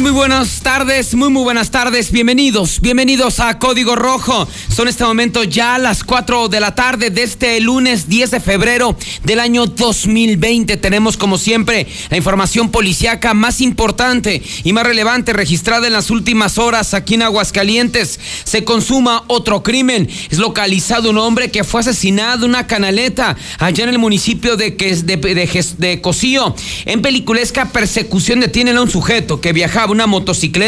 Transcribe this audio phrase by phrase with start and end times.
[0.00, 2.10] Muy buenas tardes, muy muy buenas tardes.
[2.12, 4.48] Bienvenidos, bienvenidos a Código Rojo.
[4.74, 8.96] Son este momento ya las 4 de la tarde de este lunes 10 de febrero
[9.22, 10.78] del año 2020.
[10.78, 16.56] Tenemos como siempre la información policíaca más importante y más relevante registrada en las últimas
[16.56, 18.18] horas aquí en Aguascalientes.
[18.44, 20.08] Se consuma otro crimen.
[20.30, 24.70] Es localizado un hombre que fue asesinado en una canaleta allá en el municipio de,
[24.70, 26.56] de, de, de Cocío.
[26.86, 30.61] En peliculesca persecución detienen a un sujeto que viajaba una motocicleta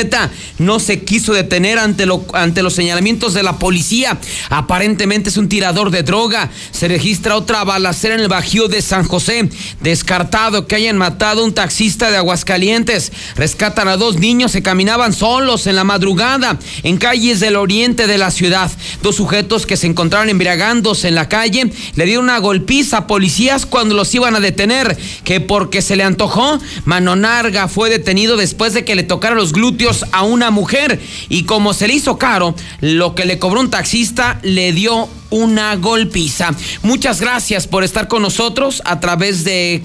[0.58, 4.18] no se quiso detener ante, ante los señalamientos de la policía.
[4.50, 6.50] Aparentemente es un tirador de droga.
[6.72, 9.48] Se registra otra balacera en el Bajío de San José.
[9.80, 13.12] Descartado que hayan matado a un taxista de Aguascalientes.
[13.36, 18.18] Rescatan a dos niños que caminaban solos en la madrugada en calles del oriente de
[18.18, 18.70] la ciudad.
[19.02, 23.66] Dos sujetos que se encontraron embriagándose en la calle le dieron una golpiza a policías
[23.66, 24.96] cuando los iban a detener.
[25.24, 29.52] Que porque se le antojó, Mano Narga fue detenido después de que le tocara los
[29.52, 33.70] glúteos a una mujer y como se le hizo caro, lo que le cobró un
[33.70, 36.52] taxista le dio una golpiza.
[36.82, 39.82] Muchas gracias por estar con nosotros a través de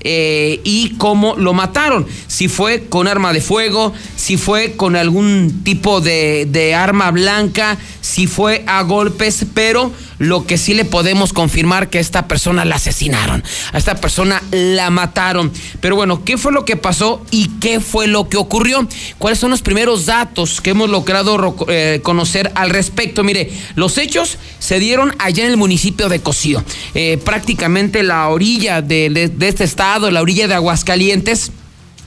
[0.00, 2.06] eh, y cómo lo mataron.
[2.26, 7.78] Si fue con arma de fuego, si fue con algún tipo de, de arma blanca,
[8.00, 12.66] si fue a golpes, pero lo que sí le podemos confirmar que a esta persona
[12.66, 15.50] la asesinaron, a esta persona la mataron.
[15.80, 18.86] Pero bueno, ¿qué fue lo que pasó y qué fue lo que ocurrió?
[19.16, 23.24] ¿Cuáles son los primeros datos que hemos logrado eh, conocer al respecto?
[23.24, 26.62] Mire, los hechos se dieron allá en el municipio de Cocío,
[26.94, 31.50] eh, prácticamente la orilla de, de este estado, la orilla de Aguascalientes,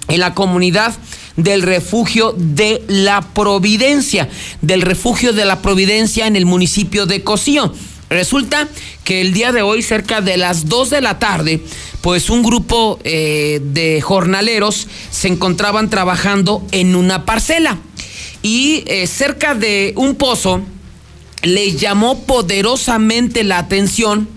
[0.08, 0.94] en la comunidad
[1.36, 4.30] del refugio de la Providencia,
[4.62, 7.74] del refugio de la Providencia en el municipio de Cocío.
[8.10, 8.68] Resulta
[9.04, 11.62] que el día de hoy, cerca de las 2 de la tarde,
[12.02, 17.80] pues un grupo eh, de jornaleros se encontraban trabajando en una parcela
[18.42, 20.62] y eh, cerca de un pozo
[21.44, 24.28] les llamó poderosamente la atención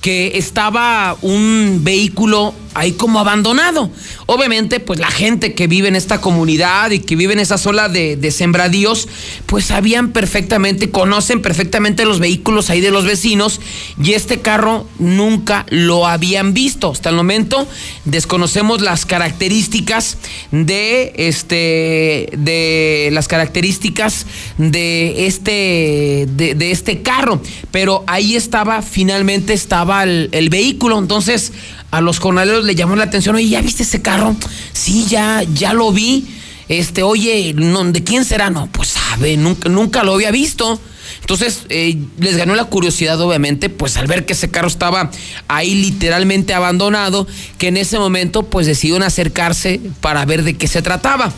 [0.00, 3.90] que estaba un vehículo ahí como abandonado.
[4.26, 7.88] Obviamente, pues la gente que vive en esta comunidad y que vive en esa zona
[7.88, 9.08] de, de, sembradíos,
[9.46, 13.60] pues sabían perfectamente, conocen perfectamente los vehículos ahí de los vecinos
[14.02, 16.90] y este carro nunca lo habían visto.
[16.90, 17.66] Hasta el momento
[18.04, 20.18] desconocemos las características
[20.50, 24.26] de este, de las características
[24.58, 27.40] de este, de, este carro,
[27.70, 30.98] pero ahí estaba, finalmente estaba el, el vehículo.
[30.98, 31.52] Entonces,
[31.90, 34.36] a los jornaleros le llamó la atención, oye, ¿ya viste ese carro?
[34.72, 36.26] Sí, ya, ya lo vi.
[36.68, 38.50] Este, oye, ¿de quién será?
[38.50, 40.80] No, pues sabe, nunca, nunca lo había visto.
[41.20, 45.10] Entonces eh, les ganó la curiosidad, obviamente, pues al ver que ese carro estaba
[45.48, 47.26] ahí literalmente abandonado,
[47.58, 51.32] que en ese momento pues decidieron acercarse para ver de qué se trataba.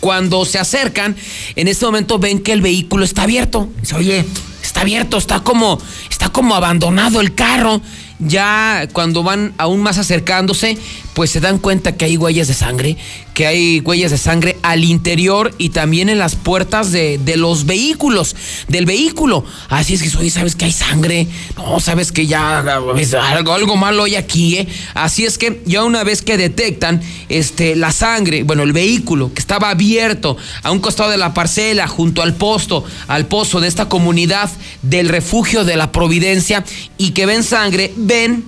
[0.00, 1.16] Cuando se acercan,
[1.56, 3.68] en ese momento ven que el vehículo está abierto.
[3.80, 4.24] Dice, oye,
[4.62, 7.80] está abierto, está como, está como abandonado el carro
[8.18, 10.78] ya cuando van aún más acercándose,
[11.14, 12.96] pues se dan cuenta que hay huellas de sangre,
[13.38, 18.34] que hay huellas de sangre al interior y también en las puertas de, los vehículos,
[18.66, 19.44] del vehículo.
[19.68, 21.28] Así es que, oye, ¿sabes que hay sangre?
[21.56, 24.56] No, ¿sabes que ya algo, algo malo hay aquí?
[24.56, 24.66] ¿eh?
[24.92, 29.38] Así es que ya una vez que detectan este, la sangre, bueno, el vehículo que
[29.38, 33.88] estaba abierto a un costado de la parcela, junto al posto, al pozo de esta
[33.88, 34.50] comunidad
[34.82, 36.64] del refugio de la Providencia
[36.96, 38.44] y que ven sangre, ven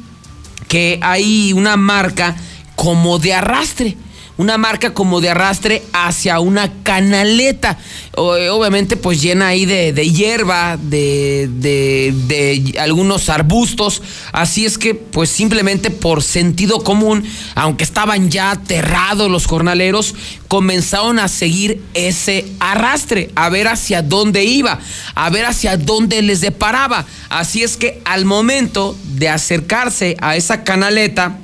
[0.67, 2.35] que hay una marca
[2.75, 3.97] como de arrastre
[4.41, 7.77] una marca como de arrastre hacia una canaleta.
[8.17, 14.01] Obviamente pues llena ahí de, hierba, de, de, algunos arbustos.
[14.33, 17.23] Así es que pues simplemente por sentido común,
[17.55, 20.15] aunque estaban ya aterrados los jornaleros,
[20.49, 24.79] comenzaron a seguir ese arrastre, a ver hacia dónde iba,
[25.15, 27.05] a ver hacia dónde les deparaba.
[27.29, 31.37] Así es que al momento de acercarse a esa canaleta,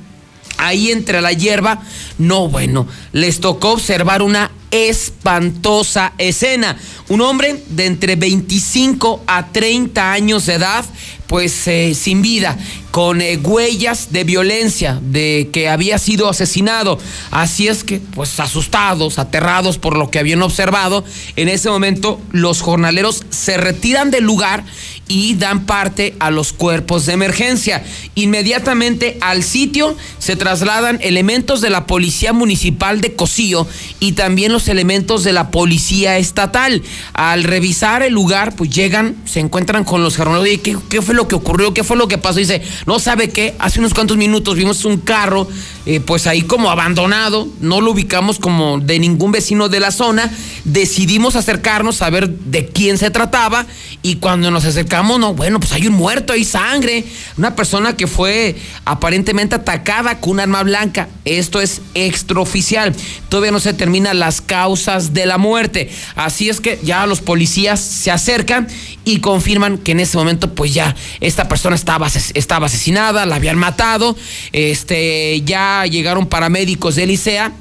[0.57, 1.81] ahí entre la hierba,
[2.17, 6.77] no, bueno, les tocó observar una espantosa escena.
[7.09, 10.85] Un hombre de entre 25 a 30 años de edad,
[11.27, 12.57] pues eh, sin vida,
[12.91, 16.97] con eh, huellas de violencia, de que había sido asesinado.
[17.31, 21.03] Así es que, pues asustados, aterrados por lo que habían observado,
[21.35, 24.63] en ese momento los jornaleros se retiran del lugar
[25.07, 27.83] y dan parte a los cuerpos de emergencia.
[28.15, 33.67] Inmediatamente al sitio se trasladan elementos de la Policía Municipal de Cocío
[33.99, 36.81] y también los elementos de la Policía Estatal.
[37.13, 41.27] Al revisar el lugar, pues llegan, se encuentran con los jornaleros ¿qué, ¿qué, fue lo
[41.27, 41.73] que ocurrió?
[41.73, 42.39] ¿Qué fue lo que pasó?
[42.39, 45.47] dice, no sabe qué, hace unos cuantos minutos vimos un carro,
[45.85, 50.31] eh, pues ahí como abandonado, no lo ubicamos como de ningún vecino de la zona,
[50.63, 53.65] decidimos acercarnos a ver de quién se trataba
[54.01, 57.03] y cuando nos acercamos, no, bueno, pues hay un muerto, hay sangre,
[57.37, 58.55] una persona que fue
[58.85, 61.09] aparentemente atacada con un arma blanca.
[61.25, 62.95] Esto es extraoficial.
[63.29, 65.89] Todavía no se determinan las causas de la muerte.
[66.15, 68.67] Así es que ya los policías se acercan
[69.03, 73.57] y confirman que en ese momento, pues ya esta persona estaba, estaba asesinada, la habían
[73.57, 74.15] matado.
[74.51, 77.51] Este, ya llegaron paramédicos de Licea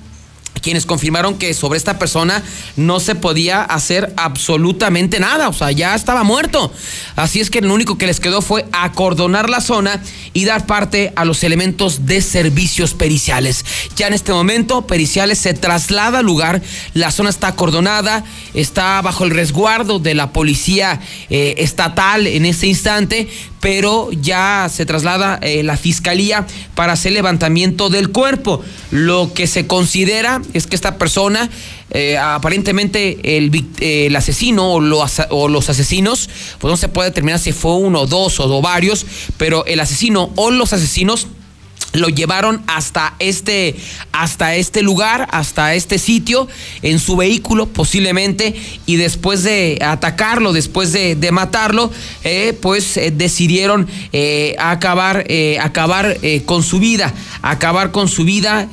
[0.66, 2.42] quienes confirmaron que sobre esta persona
[2.74, 6.72] no se podía hacer absolutamente nada, o sea, ya estaba muerto.
[7.14, 11.12] Así es que lo único que les quedó fue acordonar la zona y dar parte
[11.14, 13.64] a los elementos de servicios periciales.
[13.94, 16.60] Ya en este momento, periciales se traslada al lugar,
[16.94, 22.66] la zona está acordonada, está bajo el resguardo de la policía eh, estatal en este
[22.66, 23.28] instante,
[23.66, 26.46] pero ya se traslada eh, la fiscalía
[26.76, 28.62] para hacer levantamiento del cuerpo.
[28.92, 31.50] Lo que se considera es que esta persona,
[31.90, 36.30] eh, aparentemente el, asesino o, los asesinos,
[36.60, 39.04] pues no se puede determinar si fue uno, dos o varios,
[39.36, 41.26] pero el asesino o los asesinos
[41.96, 43.76] lo llevaron hasta este,
[44.12, 46.48] hasta este lugar, hasta este sitio,
[46.82, 48.54] en su vehículo posiblemente,
[48.86, 51.90] y después de atacarlo, después de, matarlo,
[52.24, 55.26] eh, pues eh, decidieron eh, acabar,
[55.60, 57.12] acabar con su vida,
[57.42, 58.68] acabar con su vida,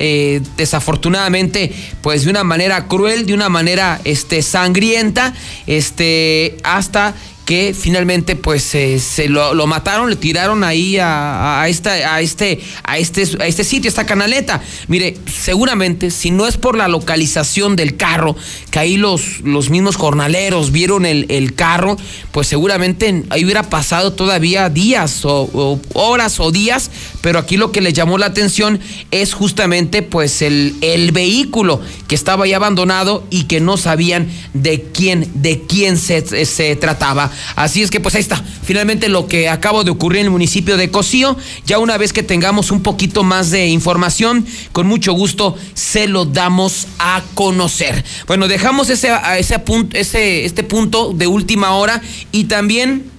[0.56, 5.34] desafortunadamente, pues de una manera cruel, de una manera este, sangrienta,
[5.66, 7.14] este, hasta
[7.44, 13.22] que finalmente pues se lo, mataron, le tiraron ahí a, esta, a, este, a, este,
[13.40, 14.62] a este sitio, esta canaleta.
[14.88, 18.36] Mire, seguramente si no es por la localización del carro,
[18.70, 21.96] que ahí los, los mismos jornaleros vieron el, el carro,
[22.32, 27.80] pues seguramente ahí hubiera pasado todavía días o, horas o días, pero aquí lo que
[27.80, 33.44] le llamó la atención es justamente pues el, el vehículo que estaba ahí abandonado y
[33.44, 37.30] que no sabían de quién, de quién se, se trataba.
[37.56, 40.76] Así es que pues ahí está, finalmente lo que acabo de ocurrir en el municipio
[40.76, 41.36] de Cocío,
[41.66, 46.24] ya una vez que tengamos un poquito más de información, con mucho gusto se lo
[46.24, 48.04] damos a conocer.
[48.26, 52.00] Bueno, dejamos ese, ese, punto, ese este punto de última hora
[52.32, 53.13] y también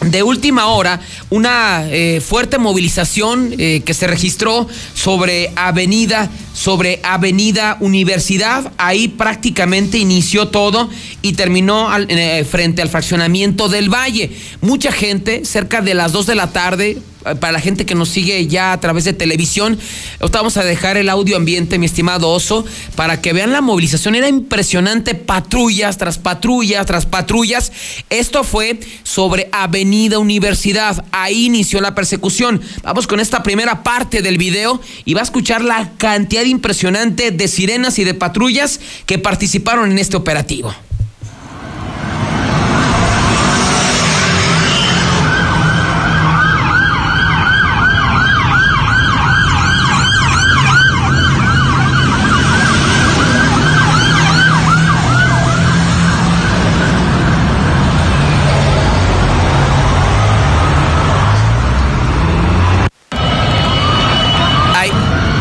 [0.00, 1.00] de última hora
[1.30, 8.72] una eh, fuerte movilización eh, que se registró sobre Avenida sobre Avenida Universidad.
[8.78, 10.88] Ahí prácticamente inició todo
[11.20, 14.32] y terminó eh, frente al fraccionamiento del Valle.
[14.62, 16.98] Mucha gente, cerca de las 2 de la tarde,
[17.34, 19.78] para la gente que nos sigue ya a través de televisión,
[20.32, 22.64] vamos a dejar el audio ambiente, mi estimado Oso,
[22.94, 24.14] para que vean la movilización.
[24.14, 27.72] Era impresionante, patrullas tras patrullas tras patrullas.
[28.10, 31.04] Esto fue sobre Avenida Universidad.
[31.12, 32.60] Ahí inició la persecución.
[32.82, 37.48] Vamos con esta primera parte del video y va a escuchar la cantidad impresionante de
[37.48, 40.74] sirenas y de patrullas que participaron en este operativo.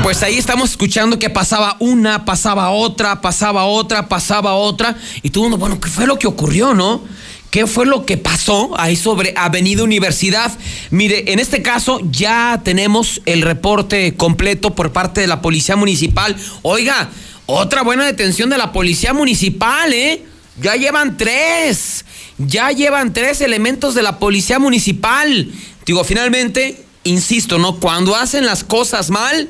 [0.06, 4.98] pues ahí estamos escuchando que pasaba una, pasaba otra, pasaba otra, pasaba otra.
[5.22, 7.04] Y todo mundo, bueno, ¿qué fue lo que ocurrió, no?
[7.52, 10.52] ¿Qué fue lo que pasó ahí sobre Avenida Universidad?
[10.90, 16.36] Mire, en este caso ya tenemos el reporte completo por parte de la Policía Municipal.
[16.64, 17.10] Oiga,
[17.46, 20.24] otra buena detención de la Policía Municipal, ¿eh?
[20.60, 22.04] Ya llevan tres.
[22.40, 25.52] Ya llevan tres elementos de la Policía Municipal.
[25.86, 27.80] Digo, finalmente, insisto, ¿no?
[27.80, 29.48] Cuando hacen las cosas mal,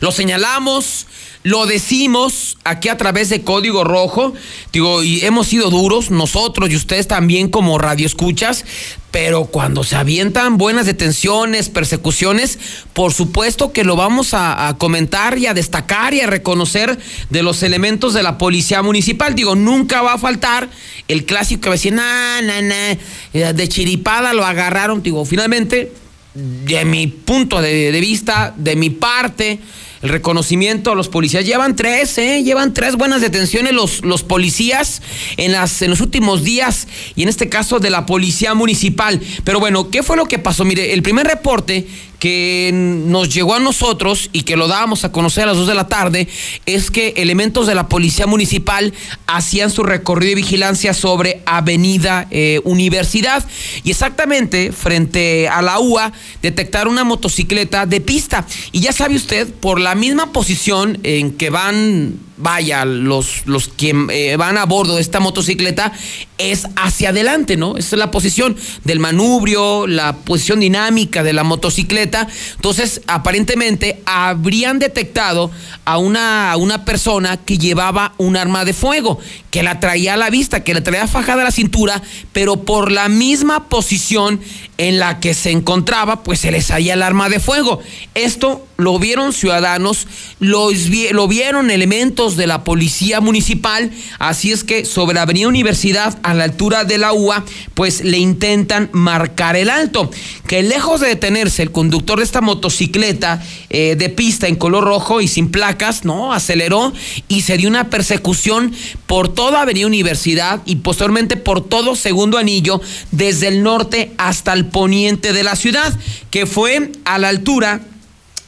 [0.00, 1.06] lo señalamos,
[1.42, 4.34] lo decimos aquí a través de Código Rojo,
[4.72, 8.66] digo, y hemos sido duros, nosotros y ustedes también como radioescuchas,
[9.10, 12.58] pero cuando se avientan buenas detenciones, persecuciones,
[12.92, 16.98] por supuesto que lo vamos a, comentar y a destacar y a reconocer
[17.30, 19.34] de los elementos de la policía municipal.
[19.34, 20.68] Digo, nunca va a faltar
[21.08, 25.02] el clásico que va a decir, na, na, na, de chiripada lo agarraron.
[25.02, 25.92] Digo, finalmente
[26.34, 29.58] de mi punto de, vista, de mi parte,
[30.02, 31.44] el reconocimiento a los policías.
[31.44, 32.42] Llevan tres, ¿eh?
[32.42, 35.02] Llevan tres buenas detenciones los, los policías
[35.36, 39.20] en, las, en los últimos días y en este caso de la policía municipal.
[39.44, 40.64] Pero bueno, ¿qué fue lo que pasó?
[40.64, 41.86] Mire, el primer reporte
[42.20, 45.74] que nos llegó a nosotros y que lo dábamos a conocer a las 2 de
[45.74, 46.28] la tarde
[46.66, 48.92] es que elementos de la policía municipal
[49.26, 53.44] hacían su recorrido de vigilancia sobre Avenida eh, Universidad.
[53.82, 56.12] Y exactamente frente a la UA
[56.42, 58.46] detectaron una motocicleta de pista.
[58.70, 63.94] Y ya sabe usted por la misma posición en que van vaya, los, los que
[64.10, 65.92] eh, van a bordo de esta motocicleta
[66.38, 67.76] es hacia adelante, ¿no?
[67.76, 72.26] Esa es la posición del manubrio, la posición dinámica de la motocicleta.
[72.56, 75.50] Entonces, aparentemente habrían detectado
[75.84, 79.18] a una, una persona que llevaba un arma de fuego,
[79.50, 82.90] que la traía a la vista, que la traía fajada a la cintura, pero por
[82.90, 84.40] la misma posición
[84.78, 87.80] en la que se encontraba, pues se les salía el arma de fuego.
[88.14, 90.06] Esto lo vieron ciudadanos,
[90.38, 96.34] lo vieron elementos de la policía municipal, así es que sobre la Avenida Universidad, a
[96.34, 97.44] la altura de la UA,
[97.74, 100.10] pues le intentan marcar el alto.
[100.46, 105.20] Que lejos de detenerse, el conductor de esta motocicleta eh, de pista en color rojo
[105.20, 106.92] y sin placas, no, aceleró
[107.28, 108.72] y se dio una persecución
[109.06, 114.66] por toda Avenida Universidad y posteriormente por todo Segundo Anillo, desde el norte hasta el
[114.66, 115.98] poniente de la ciudad,
[116.30, 117.80] que fue a la altura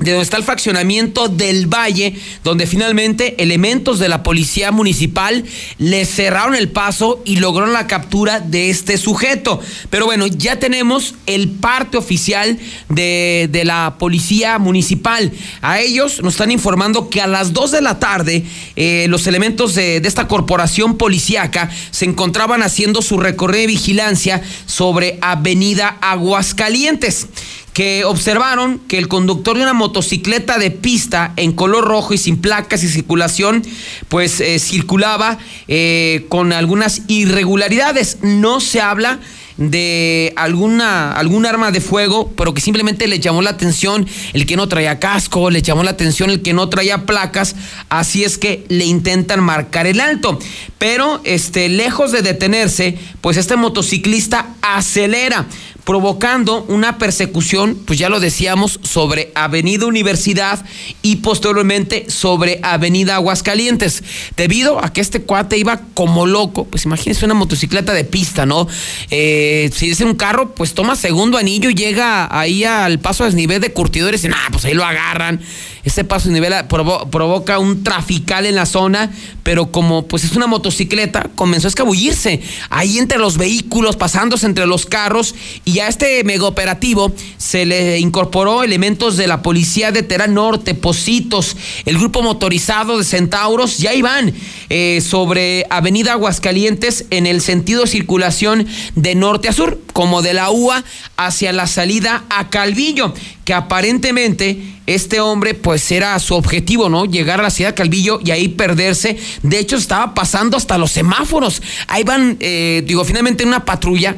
[0.02, 5.44] de donde está el fraccionamiento del Valle, donde finalmente elementos de la policía municipal
[5.78, 9.61] le cerraron el paso y lograron la captura de este sujeto.
[9.90, 15.32] Pero bueno, ya tenemos el parte oficial de, de la policía municipal.
[15.61, 18.44] A ellos nos están informando que a las 2 de la tarde
[18.76, 24.42] eh, los elementos de, de esta corporación policíaca se encontraban haciendo su recorrido de vigilancia
[24.66, 27.26] sobre Avenida Aguascalientes
[27.73, 32.37] que observaron que el conductor de una motocicleta de pista en color rojo y sin
[32.38, 33.62] placas y circulación,
[34.09, 35.38] pues eh, circulaba
[35.69, 38.19] eh, con algunas irregularidades.
[38.23, 39.21] No se habla
[39.57, 44.57] de alguna algún arma de fuego, pero que simplemente le llamó la atención el que
[44.57, 47.55] no traía casco, le llamó la atención el que no traía placas,
[47.88, 50.38] así es que le intentan marcar el alto.
[50.79, 55.47] Pero este lejos de detenerse, pues este motociclista acelera
[55.85, 60.65] provocando una persecución, pues ya lo decíamos, sobre Avenida Universidad
[61.03, 64.05] y posteriormente sobre Avenida Aguascalientes.
[64.37, 68.69] Debido a que este cuate iba como loco, pues imagínense una motocicleta de pista, ¿no?
[69.11, 73.27] Eh, si es un carro, pues toma segundo anillo y llega ahí al paso a
[73.27, 75.41] desnivel de curtidores y nada, pues ahí lo agarran.
[75.85, 79.11] Este paso de nivel provoca un trafical en la zona,
[79.43, 84.67] pero como pues es una motocicleta, comenzó a escabullirse ahí entre los vehículos, pasándose entre
[84.67, 85.35] los carros,
[85.65, 90.75] y a este mega operativo se le incorporó elementos de la policía de Terán Norte,
[90.75, 94.33] Positos, el grupo motorizado de Centauros, ya iban
[94.71, 100.50] eh, sobre Avenida Aguascalientes en el sentido circulación de norte a sur, como de la
[100.50, 100.85] UA
[101.17, 103.14] hacia la salida a Calvillo,
[103.45, 107.05] que aparentemente este hombre pues era su objetivo, ¿no?
[107.05, 109.17] Llegar a la ciudad de Calvillo y ahí perderse.
[109.43, 111.62] De hecho estaba pasando hasta los semáforos.
[111.87, 114.17] Ahí van, eh, digo, finalmente en una patrulla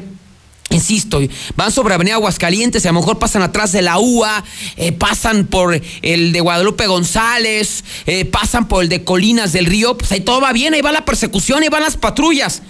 [0.71, 1.21] Insisto,
[1.55, 4.43] van sobre Avenida Aguascalientes, a lo mejor pasan atrás de la UA,
[4.77, 9.97] eh, pasan por el de Guadalupe González, eh, pasan por el de Colinas del Río,
[9.97, 12.63] pues ahí todo va bien, ahí va la persecución, ahí van las patrullas.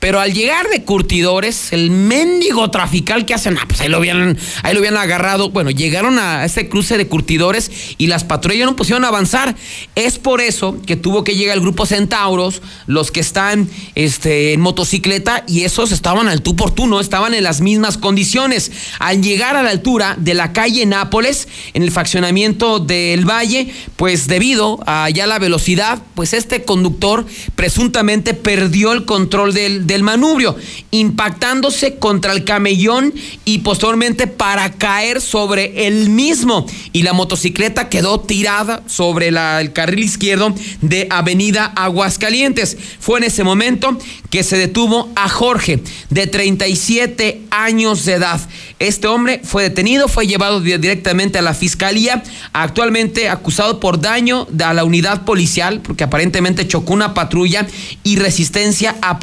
[0.00, 4.38] Pero al llegar de curtidores, el mendigo trafical que hacen, ah, pues ahí lo habían,
[4.62, 5.50] ahí lo habían agarrado.
[5.50, 9.56] Bueno, llegaron a ese cruce de curtidores y las patrullas no pusieron a avanzar.
[9.94, 14.60] Es por eso que tuvo que llegar el grupo Centauros, los que están este, en
[14.60, 18.72] motocicleta, y esos estaban al tú por tú, no estaban en las mismas condiciones.
[18.98, 24.26] Al llegar a la altura de la calle Nápoles, en el faccionamiento del Valle, pues
[24.26, 30.56] debido a ya la velocidad, pues este conductor presuntamente perdió el control del del manubrio,
[30.90, 36.66] impactándose contra el camellón y posteriormente para caer sobre el mismo.
[36.92, 42.76] Y la motocicleta quedó tirada sobre el carril izquierdo de Avenida Aguascalientes.
[43.00, 43.98] Fue en ese momento
[44.30, 48.40] que se detuvo a Jorge, de 37 años de edad.
[48.78, 52.22] Este hombre fue detenido, fue llevado directamente a la fiscalía,
[52.52, 57.66] actualmente acusado por daño a la unidad policial, porque aparentemente chocó una patrulla
[58.02, 59.18] y resistencia a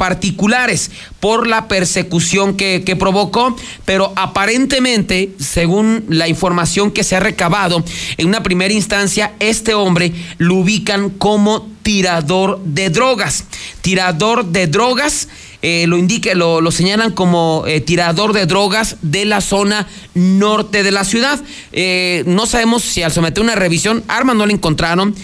[1.20, 7.84] por la persecución que, provocó, pero aparentemente, según la información que se ha recabado,
[8.16, 13.44] en una primera instancia, este hombre lo ubican como tirador de drogas.
[13.82, 15.28] Tirador de drogas
[15.62, 20.82] eh, lo indique, lo, lo, señalan como eh, tirador de drogas de la zona norte
[20.82, 21.40] de la ciudad.
[21.72, 25.14] Eh, no sabemos si al someter una revisión, armas no le encontraron.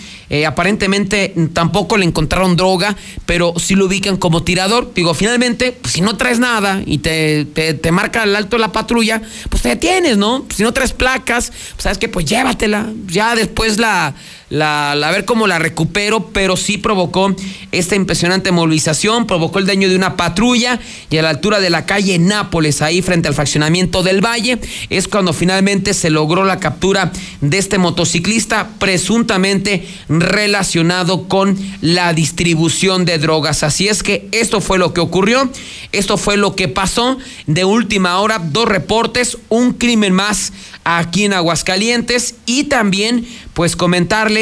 [0.47, 4.93] Aparentemente tampoco le encontraron droga, pero sí lo ubican como tirador.
[4.95, 9.23] Digo, finalmente, pues, si no traes nada y te, te, marca el alto la patrulla,
[9.49, 10.47] pues te detienes, ¿no?
[10.55, 12.89] Si no traes placas, pues sabes que pues llévatela.
[13.07, 14.15] Ya después la
[14.51, 17.35] la, a ver cómo la recupero, pero sí provocó
[17.73, 21.87] esta impresionante movilización, provocó el daño de una patrulla y a la altura de la
[21.87, 24.59] calle Nápoles, ahí frente al fraccionamiento del Valle,
[24.91, 33.05] es cuando finalmente se logró la captura de este motociclista presuntamente relacionado con la distribución
[33.05, 33.63] de drogas.
[33.63, 35.49] Así es que esto fue lo que ocurrió,
[35.93, 37.19] esto fue lo que pasó.
[37.47, 40.53] De última hora, dos reportes, un crimen más
[40.85, 44.40] aquí en Aguascalientes y también pues comentarle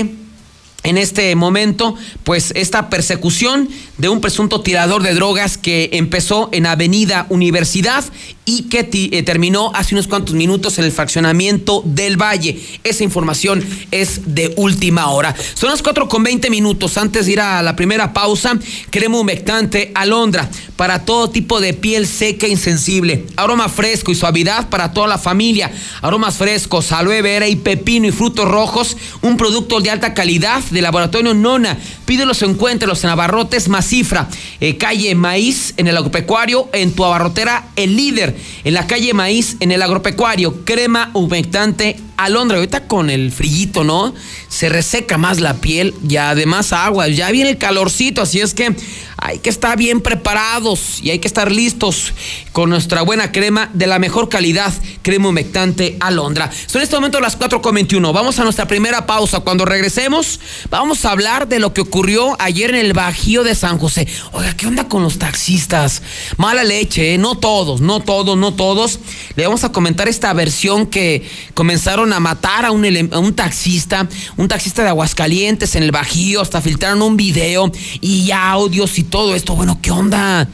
[0.84, 6.66] en este momento, pues esta persecución de un presunto tirador de drogas que empezó en
[6.66, 8.04] Avenida Universidad
[8.44, 12.58] y que eh, terminó hace unos cuantos minutos en el fraccionamiento del Valle.
[12.84, 15.34] Esa información es de última hora.
[15.54, 16.96] Son las 4 con 20 minutos.
[16.96, 22.06] Antes de ir a la primera pausa, crema humectante alondra para todo tipo de piel
[22.06, 23.26] seca e insensible.
[23.36, 25.70] Aroma fresco y suavidad para toda la familia.
[26.00, 28.96] Aromas frescos, aloe vera y pepino y frutos rojos.
[29.20, 31.78] Un producto de alta calidad de Laboratorio Nona.
[32.04, 34.28] Pídelos, encuéntralos en Abarrotes Macifra,
[34.60, 39.56] eh, calle Maíz, en el agropecuario, en tu abarrotera El Líder, en la calle Maíz,
[39.60, 44.12] en el agropecuario, crema humectante Alondra, ahorita con el frillito, ¿no?
[44.58, 47.06] Se reseca más la piel y además agua.
[47.06, 48.74] Ya viene el calorcito, así es que
[49.20, 52.12] hay que estar bien preparados y hay que estar listos
[52.52, 56.50] con nuestra buena crema de la mejor calidad, crema humectante Alondra.
[56.66, 58.12] Son en este momento las 4.21.
[58.12, 59.40] Vamos a nuestra primera pausa.
[59.40, 60.40] Cuando regresemos,
[60.70, 64.06] vamos a hablar de lo que ocurrió ayer en el Bajío de San José.
[64.32, 66.02] Oiga, ¿qué onda con los taxistas?
[66.36, 67.18] Mala leche, ¿eh?
[67.18, 69.00] No todos, no todos, no todos.
[69.34, 74.08] Le vamos a comentar esta versión que comenzaron a matar a un, un taxista,
[74.48, 79.54] taxista de Aguascalientes en el Bajío, hasta filtraron un video y audios y todo esto,
[79.54, 80.48] bueno, ¿qué onda?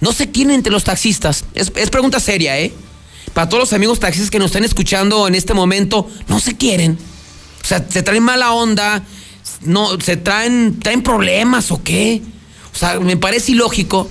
[0.00, 1.44] No se quieren entre los taxistas.
[1.54, 2.72] Es, pregunta seria, ¿eh?
[3.34, 6.98] Para todos los amigos taxistas que nos están escuchando en este momento, no se quieren.
[7.62, 9.04] O sea, se traen mala onda,
[9.60, 12.20] no, se traen, traen problemas o qué.
[12.74, 14.08] O sea, me parece ilógico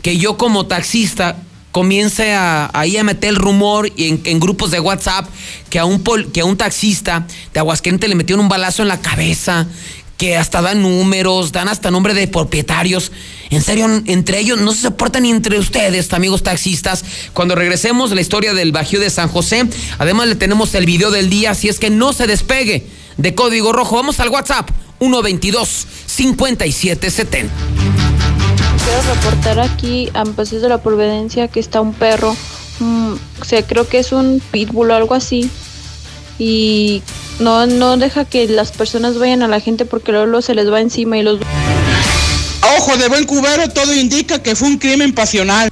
[0.00, 1.43] que yo como taxista
[1.74, 5.26] comience a, ahí a meter el rumor en, grupos de WhatsApp
[5.70, 9.00] que a, un que a un taxista de Aguascalientes le metieron un balazo en la
[9.00, 9.66] cabeza,
[10.16, 13.10] que hasta dan números, dan hasta nombre de propietarios.
[13.50, 17.04] En serio, entre ellos no se soportan ni entre ustedes, amigos taxistas.
[17.32, 19.64] Cuando regresemos la historia del Bajío de San José,
[19.98, 23.72] además le tenemos el video del día, así es que no se despegue de Código
[23.72, 23.96] Rojo.
[23.96, 28.13] Vamos al WhatsApp 122 5770.
[28.84, 32.36] Quiero reportar aquí a Pases de la Providencia que está un perro,
[32.80, 35.50] mm, o sea, creo que es un pitbull o algo así,
[36.38, 37.02] y
[37.38, 40.80] no, no deja que las personas vayan a la gente porque luego se les va
[40.80, 41.40] encima y los...
[42.78, 45.70] Ojo de buen cubero, todo indica que fue un crimen pasional.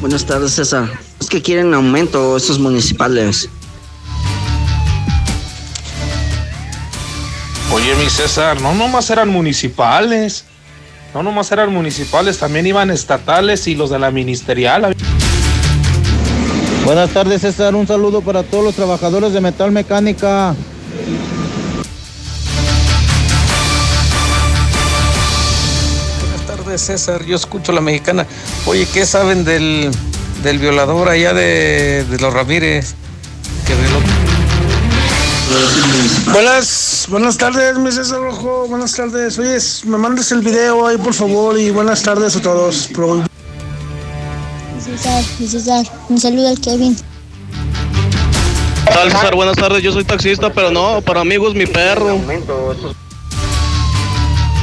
[0.00, 0.90] Buenas tardes, César.
[1.20, 3.48] Es que quieren aumento esos municipales.
[7.72, 10.44] Oye, mi César, no nomás eran municipales.
[11.14, 14.96] No nomás eran municipales, también iban estatales y los de la ministerial.
[16.84, 17.76] Buenas tardes, César.
[17.76, 20.56] Un saludo para todos los trabajadores de Metal Mecánica.
[26.20, 27.24] Buenas tardes, César.
[27.24, 28.26] Yo escucho a la mexicana.
[28.66, 29.92] Oye, ¿qué saben del,
[30.42, 32.94] del violador allá de, de los Ramírez?
[33.66, 33.74] Que
[36.32, 36.66] Buenas,
[37.08, 38.66] buenas tardes, mi César Rojo.
[38.68, 39.38] Buenas tardes.
[39.38, 42.88] Oye, me mandes el video ahí, por favor, y buenas tardes a todos.
[44.80, 46.96] César, César, un saludo al Kevin.
[48.86, 49.34] Tal César?
[49.34, 52.18] Buenas tardes, yo soy taxista, pero no, para amigos mi perro.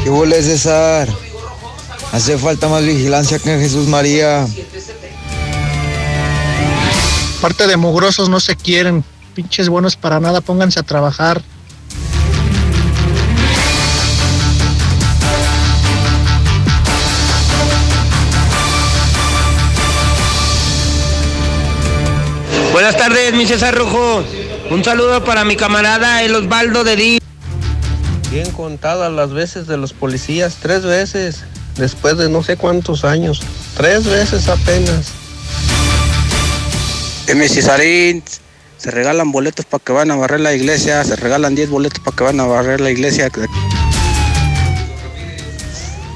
[0.03, 1.07] ¿Qué huele César?
[2.11, 4.47] Hace falta más vigilancia que en Jesús María.
[7.41, 11.41] Parte de mugrosos no se quieren, pinches buenos para nada, pónganse a trabajar.
[22.91, 24.21] Buenas tardes, mi César Rojo.
[24.69, 27.19] Un saludo para mi camarada el Osvaldo de Di.
[28.29, 31.45] Bien contadas las veces de los policías, tres veces,
[31.77, 33.43] después de no sé cuántos años,
[33.77, 35.13] tres veces apenas.
[37.33, 38.25] mi Cesarín,
[38.77, 42.17] se regalan boletos para que van a barrer la iglesia, se regalan 10 boletos para
[42.17, 43.31] que van a barrer la iglesia.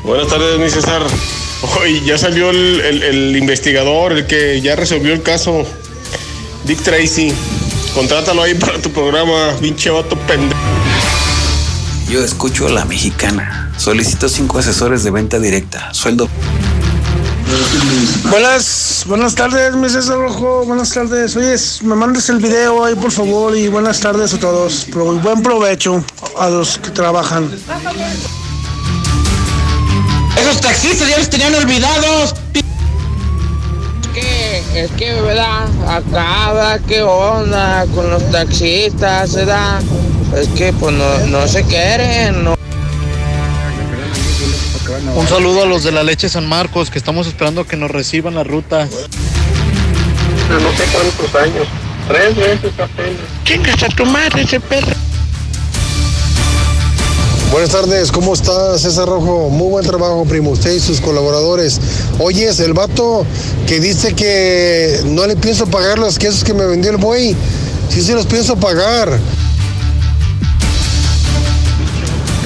[0.03, 1.03] Buenas tardes, mi César.
[1.79, 5.65] Hoy ya salió el, el investigador, el que ya resolvió el caso
[6.65, 7.32] Dick Tracy,
[7.93, 10.60] contrátalo ahí para tu programa, pinche vato pendejo.
[12.10, 13.71] Yo escucho a la mexicana.
[13.78, 15.93] Solicito cinco asesores de venta directa.
[15.93, 16.28] Sueldo.
[18.32, 20.65] Buenas, buenas tardes, mi César Rojo.
[20.65, 21.36] Buenas tardes.
[21.36, 24.88] Oye, me mandes el video ahí, por favor, y buenas tardes a todos.
[24.91, 26.04] buen provecho
[26.39, 27.47] a los que trabajan.
[30.36, 32.34] Esos taxistas ya los tenían olvidados
[34.75, 35.67] es que, ¿verdad?
[35.88, 39.81] Acá, ¿qué onda con los taxistas, ¿verdad?
[40.38, 42.55] Es que, pues, no, no se quieren, no.
[45.15, 48.35] Un saludo a los de la leche San Marcos, que estamos esperando que nos reciban
[48.35, 48.88] la ruta.
[50.49, 51.67] No, no sé cuántos años,
[52.07, 53.21] tres veces apenas.
[53.45, 55.04] Chingas a tu madre ese perro.
[57.55, 59.49] Buenas tardes, ¿cómo estás, César Rojo?
[59.49, 61.79] Muy buen trabajo, primo, usted y sus colaboradores.
[62.19, 63.25] Oye, es el vato
[63.65, 67.33] que dice que no le pienso pagar los quesos que me vendió el buey.
[67.87, 69.17] Sí se los pienso pagar.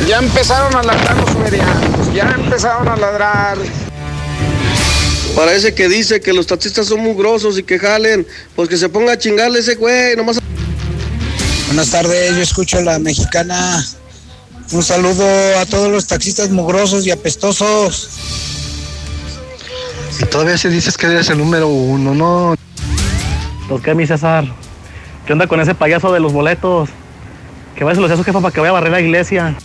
[0.08, 3.58] Ya empezaron a ladrar los medianos, ya empezaron a ladrar.
[5.36, 8.28] Parece que dice que los taxistas son mugrosos y que jalen.
[8.56, 10.38] Pues que se ponga a chingarle ese güey, nomás.
[11.66, 13.84] Buenas tardes, yo escucho a la mexicana.
[14.72, 15.26] Un saludo
[15.60, 18.10] a todos los taxistas mugrosos y apestosos.
[20.20, 22.56] Y todavía se dices que eres el número uno, ¿no?
[23.68, 24.46] ¿Por qué, mi César?
[25.26, 26.90] ¿Qué onda con ese payaso de los boletos?
[27.76, 29.56] Que vaya a su jefa para que vaya a barrer la iglesia.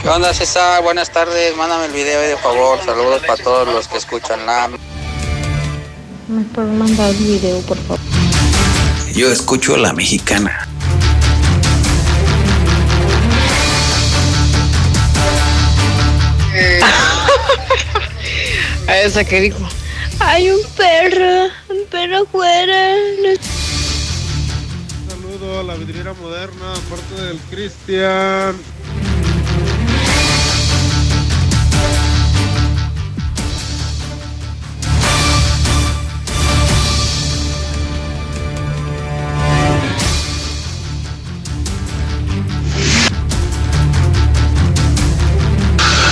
[0.00, 0.82] ¿Qué onda, César?
[0.82, 1.56] Buenas tardes.
[1.56, 2.78] Mándame el video de favor.
[2.84, 4.68] Saludos para todos los que escuchan la.
[6.28, 7.98] ¿Me puedes mandar el video, por favor?
[9.12, 10.67] Yo escucho a la mexicana.
[19.04, 19.58] Esa que dijo.
[20.18, 22.94] Hay un perro, un perro afuera.
[25.08, 28.56] saludo a la vidriera moderna, parte del Cristian.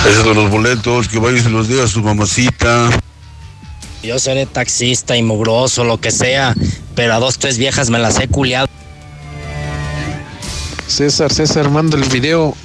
[0.07, 2.89] Esos de los boletos, que vaya y se los dé a su mamacita.
[4.03, 6.55] Yo seré taxista y mugroso, lo que sea,
[6.95, 8.67] pero a dos, tres viejas me las he culiado.
[10.87, 12.55] César, César, manda el video.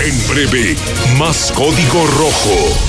[0.00, 0.76] En breve,
[1.18, 2.86] más código rojo.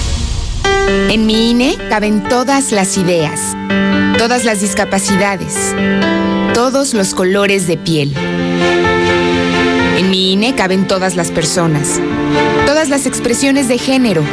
[1.10, 3.56] En mi INE caben todas las ideas,
[4.18, 5.74] todas las discapacidades,
[6.54, 8.14] todos los colores de piel.
[9.98, 12.02] En mi INE caben todas las personas,
[12.68, 14.26] todas las expresiones de género,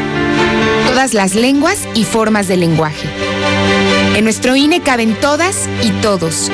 [0.89, 3.09] todas las lenguas y formas de lenguaje.
[4.17, 6.51] En nuestro INE caben todas y todos.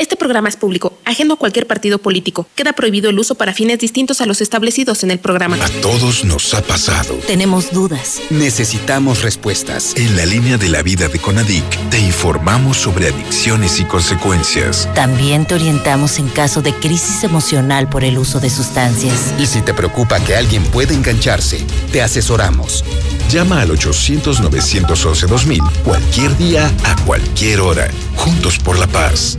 [0.00, 2.46] Este programa es público, ajeno a cualquier partido político.
[2.54, 5.62] Queda prohibido el uso para fines distintos a los establecidos en el programa.
[5.62, 7.12] A todos nos ha pasado.
[7.26, 8.22] Tenemos dudas.
[8.30, 9.94] Necesitamos respuestas.
[9.96, 14.88] En la línea de la vida de Conadic te informamos sobre adicciones y consecuencias.
[14.94, 19.34] También te orientamos en caso de crisis emocional por el uso de sustancias.
[19.38, 22.86] Y si te preocupa que alguien pueda engancharse, te asesoramos.
[23.28, 27.90] Llama al 800-911-2000 cualquier día, a cualquier hora.
[28.16, 29.38] Juntos por la paz.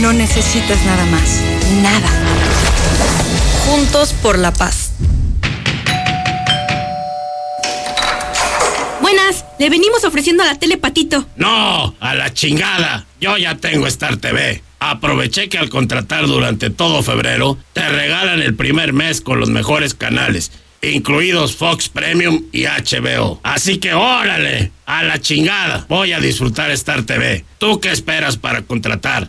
[0.00, 1.40] No necesitas nada más.
[1.82, 2.08] Nada.
[3.66, 4.92] Juntos por la paz.
[9.02, 11.26] Buenas, le venimos ofreciendo a la tele Patito.
[11.36, 13.04] No, a la chingada.
[13.20, 14.62] Yo ya tengo Star TV.
[14.80, 19.94] Aproveché que al contratar durante todo febrero, te regalan el primer mes con los mejores
[19.94, 20.50] canales,
[20.80, 23.40] incluidos Fox Premium y HBO.
[23.42, 25.84] Así que órale, a la chingada.
[25.88, 27.44] Voy a disfrutar Star TV.
[27.58, 29.28] ¿Tú qué esperas para contratar?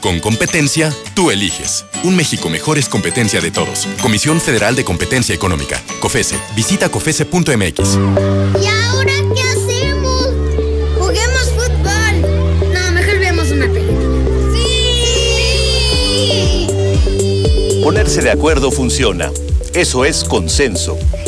[0.00, 1.84] Con competencia, tú eliges.
[2.04, 3.88] Un México mejor es competencia de todos.
[4.00, 5.82] Comisión Federal de Competencia Económica.
[6.00, 6.36] COFESE.
[6.54, 7.98] Visita COFESE.mx.
[8.62, 10.28] ¿Y ahora qué hacemos?
[10.98, 12.20] Juguemos fútbol.
[12.72, 13.98] No, mejor veamos una película.
[14.54, 16.68] ¡Sí!
[17.82, 19.32] Ponerse de acuerdo funciona.
[19.74, 20.96] Eso es consenso.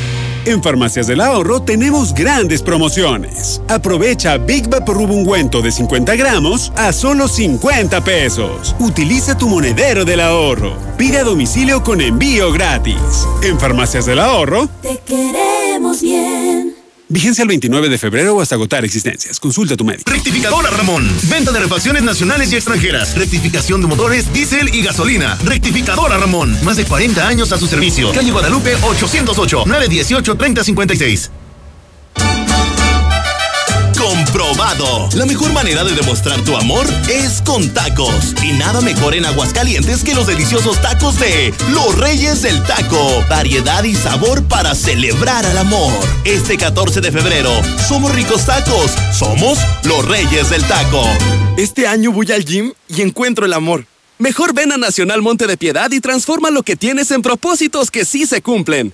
[0.43, 3.61] En Farmacias del Ahorro tenemos grandes promociones.
[3.67, 8.75] Aprovecha Big Vaporub ungüento de 50 gramos a solo 50 pesos.
[8.79, 10.73] Utiliza tu monedero del ahorro.
[10.97, 13.27] Pide a domicilio con envío gratis.
[13.43, 16.40] En Farmacias del Ahorro, Te queremos bien.
[17.11, 19.39] Vigencia el 29 de febrero o hasta agotar existencias.
[19.39, 20.09] Consulta tu médico.
[20.09, 21.09] Rectificadora Ramón.
[21.29, 23.15] Venta de refacciones nacionales y extranjeras.
[23.15, 25.37] Rectificación de motores, diésel y gasolina.
[25.43, 26.57] Rectificadora Ramón.
[26.63, 28.11] Más de 40 años a su servicio.
[28.11, 31.31] Calle Guadalupe 808 918 3056.
[34.01, 35.09] Comprobado.
[35.13, 38.33] La mejor manera de demostrar tu amor es con tacos.
[38.43, 43.23] Y nada mejor en Aguascalientes que los deliciosos tacos de Los Reyes del Taco.
[43.29, 45.93] Variedad y sabor para celebrar al amor.
[46.25, 47.51] Este 14 de febrero,
[47.87, 48.91] somos ricos tacos.
[49.13, 51.03] Somos los Reyes del Taco.
[51.57, 53.85] Este año voy al gym y encuentro el amor.
[54.17, 58.05] Mejor ven a Nacional Monte de Piedad y transforma lo que tienes en propósitos que
[58.05, 58.93] sí se cumplen.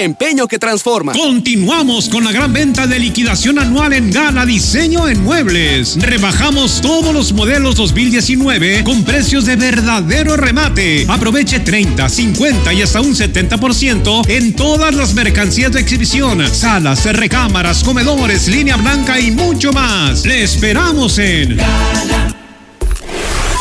[0.00, 1.12] Empeño que transforma.
[1.12, 5.98] Continuamos con la gran venta de liquidación anual en Gala Diseño en Muebles.
[6.00, 11.04] Rebajamos todos los modelos 2019 con precios de verdadero remate.
[11.06, 17.84] Aproveche 30, 50 y hasta un 70% en todas las mercancías de exhibición, salas, recámaras,
[17.84, 20.24] comedores, línea blanca y mucho más.
[20.24, 21.58] Le esperamos en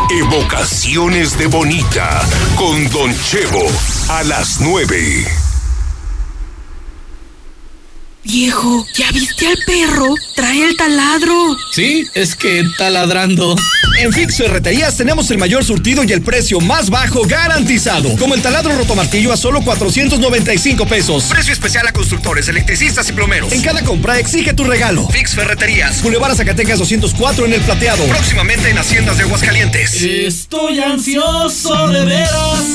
[0.09, 2.21] Evocaciones de Bonita
[2.55, 3.67] con Don Chevo
[4.07, 5.48] a las 9.
[8.23, 10.13] Viejo, ¿ya viste al perro?
[10.35, 11.57] Trae el taladro.
[11.73, 13.55] Sí, es que está ladrando.
[13.99, 18.15] En Fix Ferreterías tenemos el mayor surtido y el precio más bajo garantizado.
[18.17, 21.23] Como el taladro rotomartillo a solo 495 pesos.
[21.25, 23.51] Precio especial a constructores, electricistas y plomeros.
[23.53, 25.07] En cada compra exige tu regalo.
[25.07, 26.01] Fix Ferreterías.
[26.01, 28.05] Boulevard Zacatecas 204 en el Plateado.
[28.05, 30.01] Próximamente en Haciendas de Aguascalientes.
[30.01, 32.65] Estoy ansioso de veras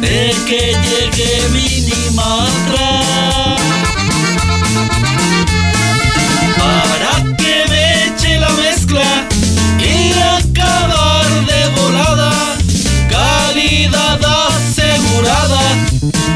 [0.00, 2.98] de que llegue Minimatra.
[3.08, 3.47] Para
[8.98, 9.28] la mezcla
[9.78, 12.32] y acabar de volada.
[13.10, 15.60] Calidad asegurada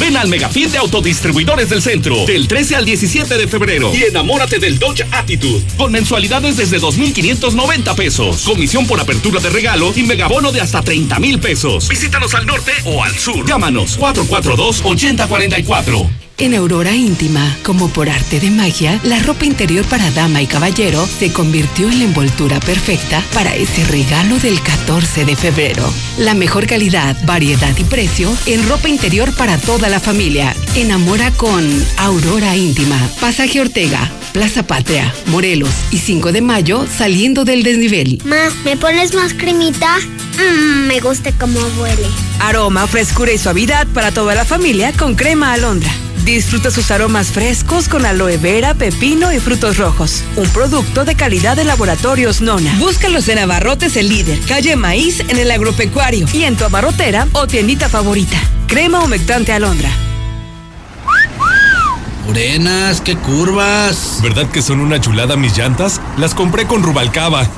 [0.00, 3.92] Ven al Megafit de Autodistribuidores del Centro, del 13 al 17 de febrero.
[3.94, 8.44] Y enamórate del Dodge Attitude, con mensualidades desde 2,590 pesos.
[8.44, 11.86] Comisión por apertura de regalo y megabono de hasta 30 mil pesos.
[11.88, 13.46] Visítanos al norte o al sur.
[13.46, 16.29] Llámanos 442-8044.
[16.40, 21.06] En Aurora Íntima, como por arte de magia, la ropa interior para dama y caballero
[21.06, 25.84] se convirtió en la envoltura perfecta para ese regalo del 14 de febrero.
[26.16, 30.56] La mejor calidad, variedad y precio en ropa interior para toda la familia.
[30.74, 31.62] Enamora con
[31.98, 32.98] Aurora Íntima.
[33.20, 38.18] Pasaje Ortega, Plaza Patria, Morelos y 5 de mayo saliendo del desnivel.
[38.24, 39.98] Ma, ¿me pones más cremita?
[40.38, 42.06] Mmm, me gusta cómo huele.
[42.38, 45.92] Aroma, frescura y suavidad para toda la familia con crema alondra.
[46.30, 50.22] Disfruta sus aromas frescos con aloe vera, pepino y frutos rojos.
[50.36, 52.72] Un producto de calidad de laboratorios Nona.
[52.78, 57.48] Búscalos en Abarrotes el líder, calle Maíz en el agropecuario y en tu abarrotera o
[57.48, 58.40] tiendita favorita.
[58.68, 59.90] Crema humectante alondra.
[62.24, 64.20] Morenas, qué curvas.
[64.22, 66.00] ¿Verdad que son una chulada mis llantas?
[66.16, 67.48] Las compré con Rubalcaba.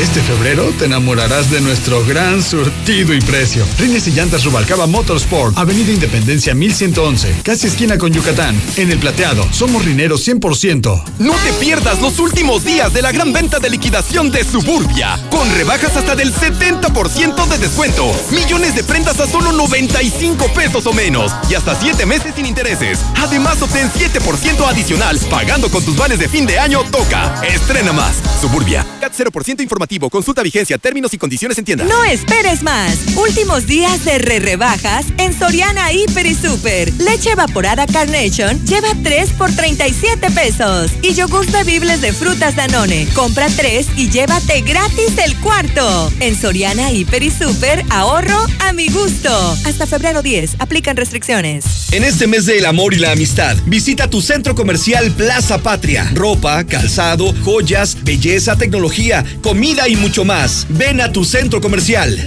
[0.00, 3.66] Este febrero te enamorarás de nuestro gran surtido y precio.
[3.78, 8.58] Rines y llantas Rubalcaba Motorsport, Avenida Independencia 1111, casi esquina con Yucatán.
[8.76, 11.04] En el plateado, somos rineros 100%.
[11.18, 15.48] No te pierdas los últimos días de la gran venta de liquidación de Suburbia, con
[15.56, 18.10] rebajas hasta del 70% de descuento.
[18.30, 22.98] Millones de prendas a solo 95 pesos o menos y hasta 7 meses sin intereses.
[23.16, 27.42] Además, obtén 7% adicional pagando con tus vales de fin de año Toca.
[27.46, 28.16] Estrena más.
[28.40, 28.86] Suburbia.
[28.98, 30.10] CAT 0% informativo.
[30.10, 31.84] Consulta vigencia, términos y condiciones en tienda.
[31.84, 32.96] No esperes más.
[33.16, 36.92] Últimos días de re rebajas en Soriana Hiper y Super.
[36.94, 40.92] Leche evaporada Carnation lleva 3 por 37 pesos.
[41.02, 43.08] Y yogur bebibles de frutas Danone.
[43.14, 46.12] Compra 3 y llévate gratis el cuarto.
[46.20, 49.30] En Soriana Hiper y Super, ahorro a mi gusto.
[49.64, 50.56] Hasta febrero 10.
[50.60, 51.92] Aplican restricciones.
[51.92, 56.10] En este mes del amor y la amistad, visita tu centro comercial Plaza Patria.
[56.14, 60.66] Ropa, calzado, joyas, belleza, tecnología, comida y mucho más.
[60.68, 62.22] Ven a tu centro comercial.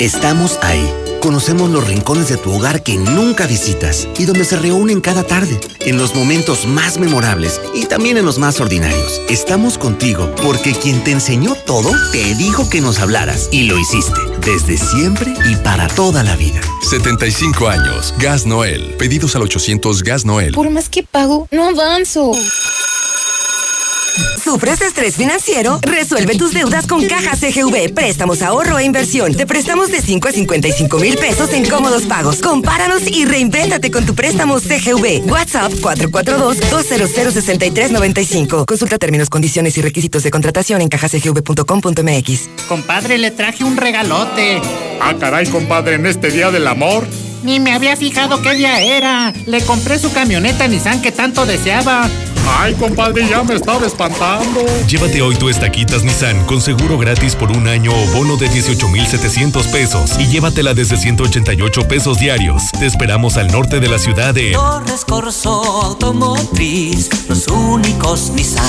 [0.00, 0.92] Estamos ahí.
[1.20, 5.58] Conocemos los rincones de tu hogar que nunca visitas y donde se reúnen cada tarde,
[5.80, 9.20] en los momentos más memorables y también en los más ordinarios.
[9.28, 14.20] Estamos contigo porque quien te enseñó todo te dijo que nos hablaras y lo hiciste
[14.44, 16.60] desde siempre y para toda la vida.
[16.88, 18.14] 75 años.
[18.18, 18.94] Gas Noel.
[18.98, 20.54] Pedidos al 800 Gas Noel.
[20.54, 22.32] Por más que pago, no avanzo.
[24.48, 25.78] ¿Sufres de estrés financiero?
[25.82, 27.92] Resuelve tus deudas con Caja CGV.
[27.92, 29.34] Préstamos, ahorro e inversión.
[29.34, 32.40] Te prestamos de 5 a 55 mil pesos en cómodos pagos.
[32.40, 35.30] Compáranos y reinvéntate con tu préstamo CGV.
[35.30, 38.64] WhatsApp 442-200-6395.
[38.64, 42.48] Consulta términos, condiciones y requisitos de contratación en cajacgv.com.mx.
[42.68, 44.62] Compadre, le traje un regalote.
[45.02, 47.06] Ah, caray, compadre, en este día del amor.
[47.42, 49.34] Ni me había fijado qué día era.
[49.44, 52.08] Le compré su camioneta Nissan que tanto deseaba.
[52.56, 54.64] Ay, compadre, ya me estaba espantando.
[54.88, 59.66] Llévate hoy tu estaquitas Nissan con seguro gratis por un año o bono de 18,700
[59.68, 62.62] pesos y llévatela desde 188 pesos diarios.
[62.78, 65.50] Te esperamos al norte de la ciudad de Torres Corso
[65.82, 68.64] Automotriz, los únicos Nissan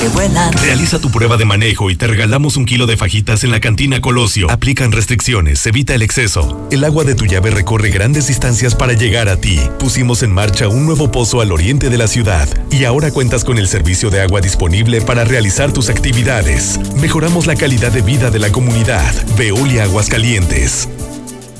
[0.00, 0.52] que vuelan.
[0.54, 4.00] Realiza tu prueba de manejo y te regalamos un kilo de fajitas en la cantina
[4.00, 4.50] Colosio.
[4.50, 6.68] Aplican restricciones, evita el exceso.
[6.70, 9.60] El agua de tu llave recorre grandes distancias para llegar a ti.
[9.78, 13.58] Pusimos en marcha un nuevo pozo al oriente de la ciudad y ahora cuentas con
[13.58, 16.78] el servicio de agua disponible para realizar tus actividades.
[16.96, 19.12] Mejoramos la calidad de vida de la comunidad.
[19.36, 20.88] Veolia Aguascalientes.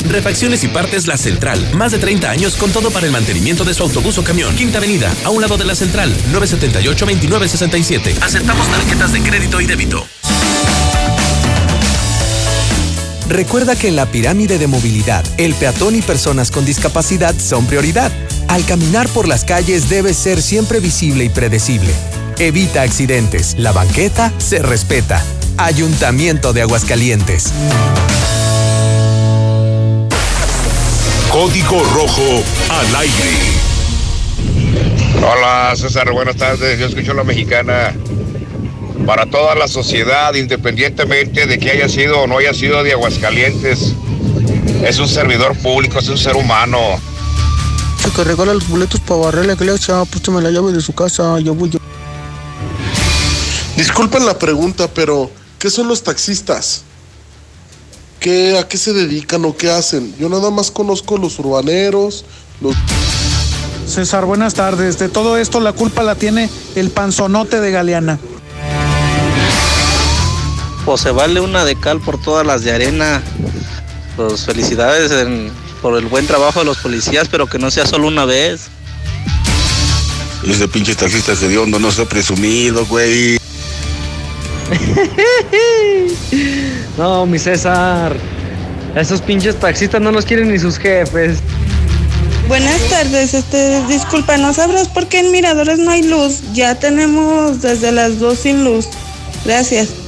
[0.08, 1.58] Refacciones y partes La Central.
[1.74, 4.54] Más de 30 años con todo para el mantenimiento de su autobús o camión.
[4.54, 6.14] Quinta Avenida, a un lado de La Central.
[6.32, 8.22] 978-2967.
[8.22, 10.06] Aceptamos tarjetas de crédito y débito.
[13.28, 18.12] Recuerda que en la pirámide de movilidad, el peatón y personas con discapacidad son prioridad.
[18.48, 21.92] Al caminar por las calles debe ser siempre visible y predecible.
[22.38, 23.54] Evita accidentes.
[23.58, 25.22] La banqueta se respeta.
[25.56, 27.52] Ayuntamiento de Aguascalientes.
[31.30, 33.64] Código Rojo al aire.
[35.16, 36.78] Hola César, buenas tardes.
[36.78, 37.94] Yo escucho la mexicana.
[39.06, 43.94] Para toda la sociedad, independientemente de que haya sido o no haya sido de Aguascalientes,
[44.86, 46.78] es un servidor público, es un ser humano.
[48.12, 51.52] Que regala los boletos para barrer la iglesia, préstame la llave de su casa, yo
[51.52, 51.80] voy yo.
[53.76, 56.82] Disculpen la pregunta, pero ¿qué son los taxistas?
[58.20, 60.14] ¿Qué, ¿A qué se dedican o qué hacen?
[60.16, 62.24] Yo nada más conozco los urbaneros,
[62.60, 62.76] los...
[63.88, 64.96] César, buenas tardes.
[65.00, 68.20] De todo esto la culpa la tiene el panzonote de Galeana.
[70.86, 73.22] Pues se vale una de cal por todas las de arena.
[74.16, 75.50] Pues felicidades en-
[75.84, 78.68] por el buen trabajo de los policías, pero que no sea solo una vez.
[80.48, 83.36] Ese pinche taxista se dio hondo, no sea presumido, güey.
[86.96, 88.16] No, mi César.
[88.96, 91.40] Esos pinches taxistas no los quieren ni sus jefes.
[92.48, 96.40] Buenas tardes, este, disculpa, ¿no sabrás por qué en Miradores no hay luz?
[96.54, 98.86] Ya tenemos desde las dos sin luz.
[99.44, 100.03] Gracias.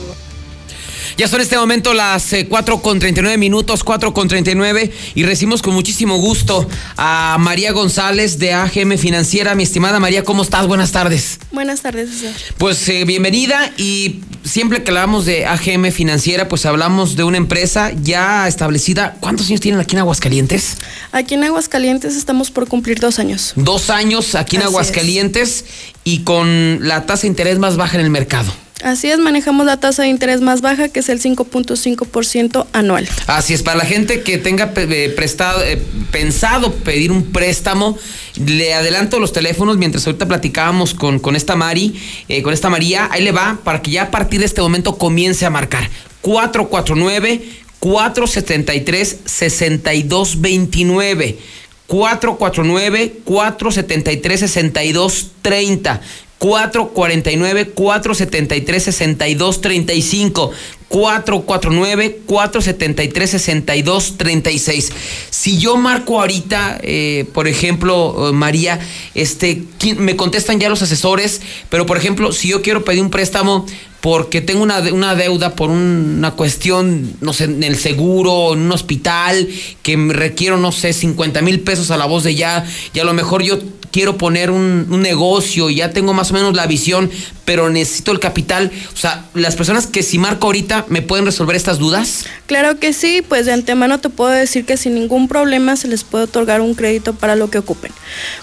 [1.17, 5.23] Ya son en este momento las eh, 4 con 39 minutos, 4 con 39, y
[5.23, 9.55] recibimos con muchísimo gusto a María González de AGM Financiera.
[9.55, 10.67] Mi estimada María, ¿cómo estás?
[10.67, 11.41] Buenas tardes.
[11.53, 12.35] Buenas tardes, César.
[12.59, 17.93] Pues eh, bienvenida y siempre que hablamos de AGM Financiera, pues hablamos de una empresa
[18.03, 19.17] ya establecida.
[19.21, 20.77] ¿Cuántos años tienen aquí en Aguascalientes?
[21.13, 23.55] Aquí en Aguascalientes estamos por cumplir dos años.
[23.57, 25.65] Dos años aquí en Así Aguascalientes
[26.05, 28.53] y con la tasa de interés más baja en el mercado.
[28.83, 33.09] Así es, manejamos la tasa de interés más baja, que es el 5.5% anual.
[33.27, 37.97] Así es, para la gente que tenga eh, prestado, eh, pensado pedir un préstamo,
[38.45, 41.99] le adelanto los teléfonos mientras ahorita platicábamos con, con esta Mari,
[42.29, 44.99] eh, con esta María, ahí le va, para que ya a partir de este momento
[44.99, 45.89] comience a marcar.
[46.21, 47.41] 449
[47.81, 51.39] 473 6229
[51.87, 56.01] 449 473 6230
[56.39, 60.51] 449 473 6235
[60.89, 64.93] 449 473 6236
[65.31, 68.79] Si yo marco ahorita, eh, por ejemplo, eh, María,
[69.15, 73.11] este, ¿quién- me contestan ya los asesores, pero por ejemplo, si yo quiero pedir un
[73.11, 73.67] préstamo
[74.01, 78.61] porque tengo una, una deuda por un- una cuestión, no sé, en el seguro, en
[78.61, 79.49] un hospital,
[79.83, 82.65] que me requiero, no sé, 50 mil pesos a la voz de ya,
[82.95, 83.59] y a lo mejor yo
[83.91, 87.11] quiero poner un, negocio y ya tengo más o menos la visión,
[87.45, 88.71] pero necesito el capital.
[88.93, 92.25] O sea, las personas que si marco ahorita me pueden resolver estas dudas.
[92.47, 96.03] Claro que sí, pues de antemano te puedo decir que sin ningún problema se les
[96.03, 97.93] puede otorgar un crédito para lo que ocupen.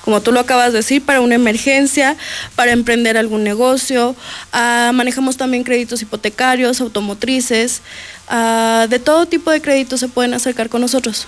[0.03, 2.17] Como tú lo acabas de decir, para una emergencia,
[2.55, 4.15] para emprender algún negocio,
[4.51, 7.81] ah, manejamos también créditos hipotecarios, automotrices,
[8.27, 11.27] ah, de todo tipo de créditos se pueden acercar con nosotros.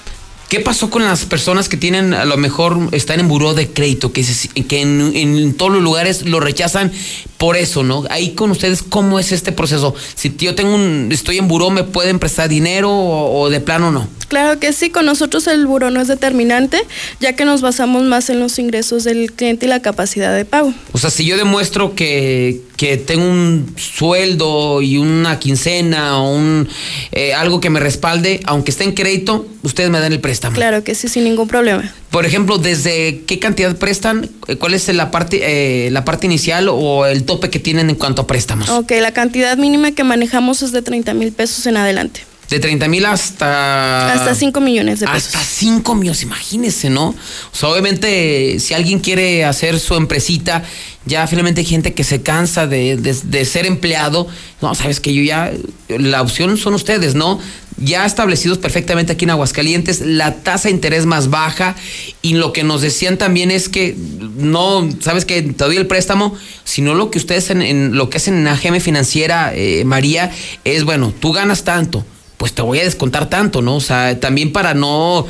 [0.56, 4.14] ¿Qué pasó con las personas que tienen, a lo mejor están en buró de crédito,
[4.14, 6.94] que, se- que en, en todos los lugares lo rechazan
[7.38, 8.06] por eso, ¿no?
[8.10, 9.94] Ahí con ustedes, ¿cómo es este proceso?
[10.16, 13.92] Si yo tengo un, estoy en buró, ¿me pueden prestar dinero o, o de plano
[13.92, 14.08] no?
[14.30, 16.80] Claro que sí, con nosotros el buro no es determinante,
[17.20, 20.74] ya que nos basamos más en los ingresos del cliente y la capacidad de pago.
[20.94, 26.68] O sea, si yo demuestro que, que tengo un sueldo y una quincena o un,
[27.12, 30.36] eh, algo que me respalde, aunque esté en crédito, ustedes me dan el préstamo.
[30.54, 31.92] Claro que sí, sin ningún problema.
[32.12, 34.30] Por ejemplo, ¿desde qué cantidad prestan?
[34.48, 35.40] Eh, ¿Cuál es la parte,
[35.88, 38.70] eh, la parte inicial o el tope que tienen en cuanto a préstamos?
[38.70, 42.22] Ok, la cantidad mínima que manejamos es de 30 mil pesos en adelante.
[42.50, 44.14] De 30 mil hasta...
[44.14, 45.34] Hasta 5 millones de pesos.
[45.36, 47.08] Hasta 5 millones, imagínense, ¿no?
[47.10, 47.16] O
[47.56, 50.64] sea, obviamente, si alguien quiere hacer su empresita,
[51.08, 54.28] ya finalmente hay gente que se cansa de, de- de ser empleado.
[54.62, 55.52] No, sabes que yo ya,
[55.90, 57.40] la opción son ustedes, ¿no?
[57.78, 61.76] Ya establecidos perfectamente aquí en Aguascalientes, la tasa de interés más baja
[62.22, 63.96] y lo que nos decían también es que
[64.38, 68.36] no, sabes que te doy el préstamo, sino lo que ustedes en, lo que hacen
[68.36, 70.32] en AGM Financiera, eh, María,
[70.64, 72.06] es bueno, tú ganas tanto,
[72.38, 73.76] pues te voy a descontar tanto, ¿no?
[73.76, 75.28] O sea, también para no,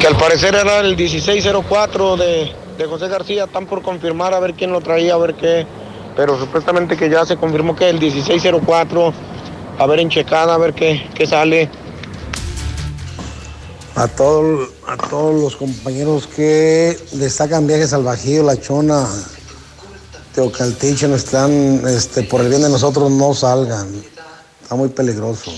[0.00, 4.54] Que al parecer era el 1604 de, de José García, están por confirmar a ver
[4.54, 5.64] quién lo traía, a ver qué
[6.16, 9.12] pero supuestamente que ya se confirmó que el 1604,
[9.78, 11.70] a ver en checada, a ver qué, qué sale.
[13.94, 19.06] A, todo, a todos los compañeros que le sacan viajes al Bajío, La Chona,
[20.34, 23.88] Teocaltiche, no están, este, por el bien de nosotros no salgan.
[24.62, 25.52] Está muy peligroso.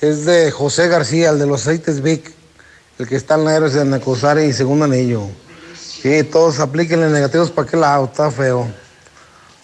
[0.00, 2.32] Es de José García, el de los aceites Vic,
[2.98, 5.22] el que está en la Héroes de Nacosari y segundo anillo.
[5.76, 8.68] Sí, todos aplíquenle negativos para que lado, está feo.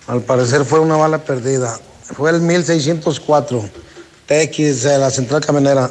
[0.06, 1.78] Al parecer fue una bala perdida.
[2.12, 3.70] Fue el 1604,
[4.26, 5.90] TX de la central camionera.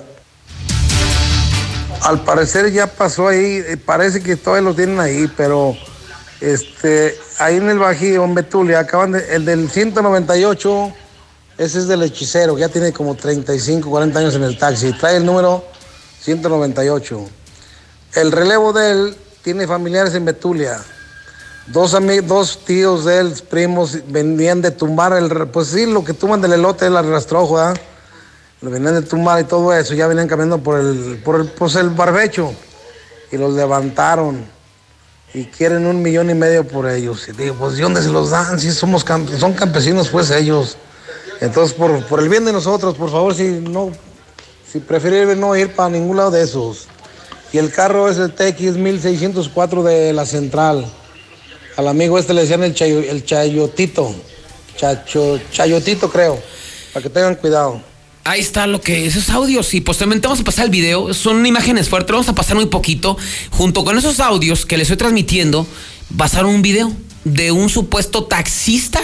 [2.02, 5.76] Al parecer ya pasó ahí, eh, parece que todavía lo tienen ahí, pero
[6.40, 10.94] este, ahí en el Bajío, en Betulia, acaban de, el del 198,
[11.58, 15.26] ese es del hechicero, ya tiene como 35, 40 años en el taxi, trae el
[15.26, 15.66] número
[16.22, 17.30] 198.
[18.16, 20.80] El relevo de él tiene familiares en Betulia.
[21.68, 25.30] Dos, amigos, dos tíos de él, primos, venían de tumbar el.
[25.48, 27.74] Pues sí, lo que tumban del elote, el rastrojo, ¿ah?
[28.62, 31.76] Lo venían de tumbar y todo eso, ya venían caminando por el, por el, pues
[31.76, 32.54] el barbecho.
[33.32, 34.46] Y los levantaron.
[35.34, 37.28] Y quieren un millón y medio por ellos.
[37.30, 38.60] Y digo, pues ¿de dónde se los dan?
[38.60, 39.06] Si somos
[39.40, 40.78] son campesinos, pues ellos.
[41.42, 43.92] Entonces, por, por el bien de nosotros, por favor, si no,
[44.70, 46.88] si prefieren no ir para ningún lado de esos.
[47.52, 50.86] Y el carro es el TX 1604 de la central.
[51.76, 54.16] Al amigo este le decían el, el chayotito.
[54.78, 56.42] Chacho, chayotito, creo.
[56.94, 57.82] Para que tengan cuidado.
[58.26, 61.14] Ahí está lo que esos audios y posteriormente vamos a pasar el video.
[61.14, 63.18] Son imágenes fuertes, vamos a pasar muy poquito.
[63.52, 65.68] Junto con esos audios que les estoy transmitiendo,
[66.16, 66.92] pasaron un video
[67.26, 69.02] de un supuesto taxista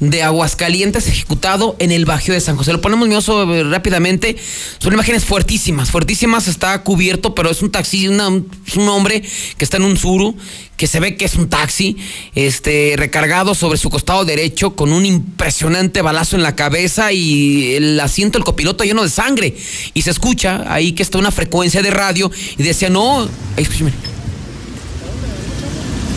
[0.00, 2.72] de Aguascalientes ejecutado en el Bajío de San José.
[2.72, 4.36] Lo ponemos mioso eh, rápidamente.
[4.78, 6.48] Son imágenes fuertísimas, fuertísimas.
[6.48, 8.50] Está cubierto, pero es un taxi, un
[8.88, 9.22] hombre
[9.56, 10.36] que está en un suru,
[10.76, 11.96] que se ve que es un taxi,
[12.34, 17.98] este, recargado sobre su costado derecho con un impresionante balazo en la cabeza y el
[18.00, 19.56] asiento del copiloto lleno de sangre.
[19.94, 23.26] Y se escucha ahí que está una frecuencia de radio y decía, no,
[23.56, 23.92] escúchame.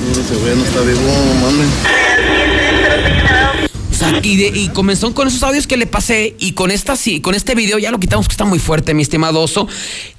[0.10, 1.00] No se ve, no está vivo,
[4.24, 7.92] y, comenzó con esos audios que le pasé y con esta con este video ya
[7.92, 9.68] lo quitamos que está muy fuerte, mi estimado oso.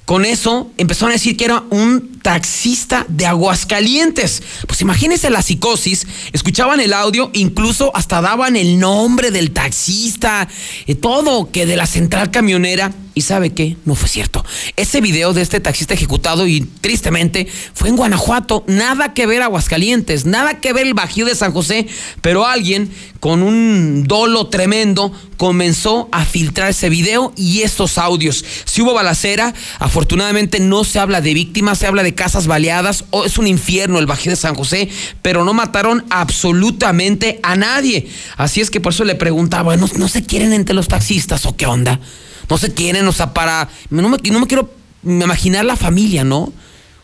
[0.05, 4.43] Con eso empezaron a decir que era un taxista de Aguascalientes.
[4.67, 10.47] Pues imagínense la psicosis, escuchaban el audio, incluso hasta daban el nombre del taxista,
[10.85, 12.91] y todo, que de la central camionera.
[13.13, 13.75] ¿Y sabe qué?
[13.83, 14.45] No fue cierto.
[14.77, 18.63] Ese video de este taxista ejecutado y tristemente fue en Guanajuato.
[18.67, 21.87] Nada que ver Aguascalientes, nada que ver el Bajío de San José,
[22.21, 22.89] pero alguien
[23.19, 28.45] con un dolo tremendo comenzó a filtrar ese video y esos audios.
[28.63, 33.25] Si hubo balacera, afortunadamente no se habla de víctimas, se habla de casas baleadas, o
[33.25, 34.87] es un infierno el Bajío de San José,
[35.21, 38.07] pero no mataron absolutamente a nadie.
[38.37, 41.57] Así es que por eso le preguntaba, bueno, ¿no se quieren entre los taxistas o
[41.57, 41.99] qué onda?
[42.51, 43.69] No se quieren, o sea, para...
[43.89, 44.69] No me, quiero
[45.05, 46.39] imaginar la familia, ¿no?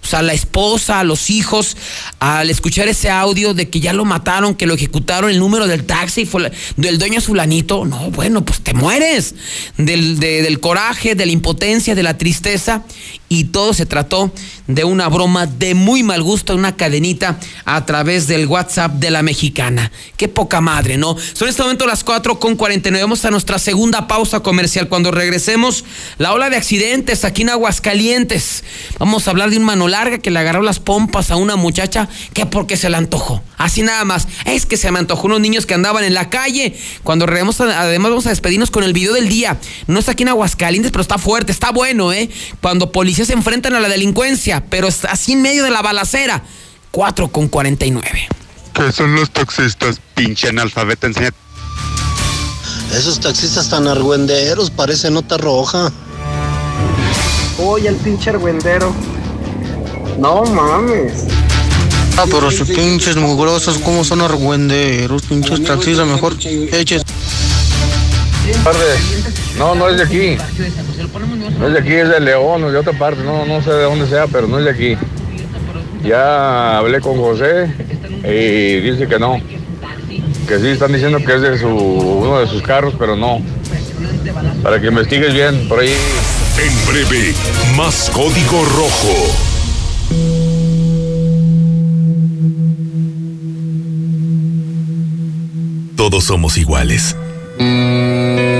[0.04, 1.78] O sea, la esposa, los hijos,
[2.20, 5.86] al escuchar ese audio de que ya lo mataron, que lo ejecutaron, el número del
[5.86, 9.36] taxi, fue del dueño fulanito, no, bueno, pues te mueres
[9.78, 12.84] del, del coraje, de la impotencia, de la tristeza.
[13.30, 14.34] Y todo se trató
[14.68, 19.24] de una broma de muy mal gusto, una cadenita a través del WhatsApp de la
[19.24, 19.92] mexicana.
[20.18, 21.16] Qué poca madre, ¿no?
[21.34, 23.04] Son en este momento las 4 con 49.
[23.04, 24.88] Vamos a nuestra segunda pausa comercial.
[24.88, 25.86] Cuando regresemos,
[26.18, 28.64] la ola de accidentes aquí en Aguascalientes.
[29.00, 32.10] Vamos a hablar de un mano larga que le agarró las pompas a una muchacha
[32.34, 33.42] que porque se le antojó.
[33.58, 34.28] Así nada más.
[34.46, 36.78] Es que se me antojó unos niños que andaban en la calle.
[37.04, 39.58] Cuando regresemos, además vamos a despedirnos con el video del día.
[39.88, 42.30] No está aquí en Aguascalientes, pero está fuerte, está bueno, ¿eh?
[42.62, 46.44] Cuando policías se enfrentan a la delincuencia, pero está así en medio de la balacera.
[46.92, 48.28] 4 con 49.
[48.74, 50.00] ¿Qué son los taxistas?
[50.16, 51.32] Pinche analfabeta, enseña.
[52.94, 55.92] Esos taxistas tan argüenderos, parece nota roja.
[57.60, 58.94] Oye, el pinche argüendero.
[60.20, 61.26] No mames.
[62.18, 65.24] Ah, pero sus pinches mugrosos, ¿cómo son argüenderos?
[65.24, 67.04] Pinches taxistas, mejor eches.
[69.58, 70.38] No, no es de aquí.
[71.60, 73.24] No es de aquí, es de León o de otra parte.
[73.24, 74.98] No, no sé de dónde sea, pero no es de aquí.
[76.04, 77.74] Ya hablé con José
[78.24, 79.42] y dice que no.
[80.48, 83.42] Que sí están diciendo que es de su, uno de sus carros, pero no.
[84.64, 85.94] Para que investigues bien por ahí.
[86.60, 87.34] En breve,
[87.76, 89.14] más código rojo.
[95.96, 97.16] Todos somos iguales.
[97.60, 98.57] Lo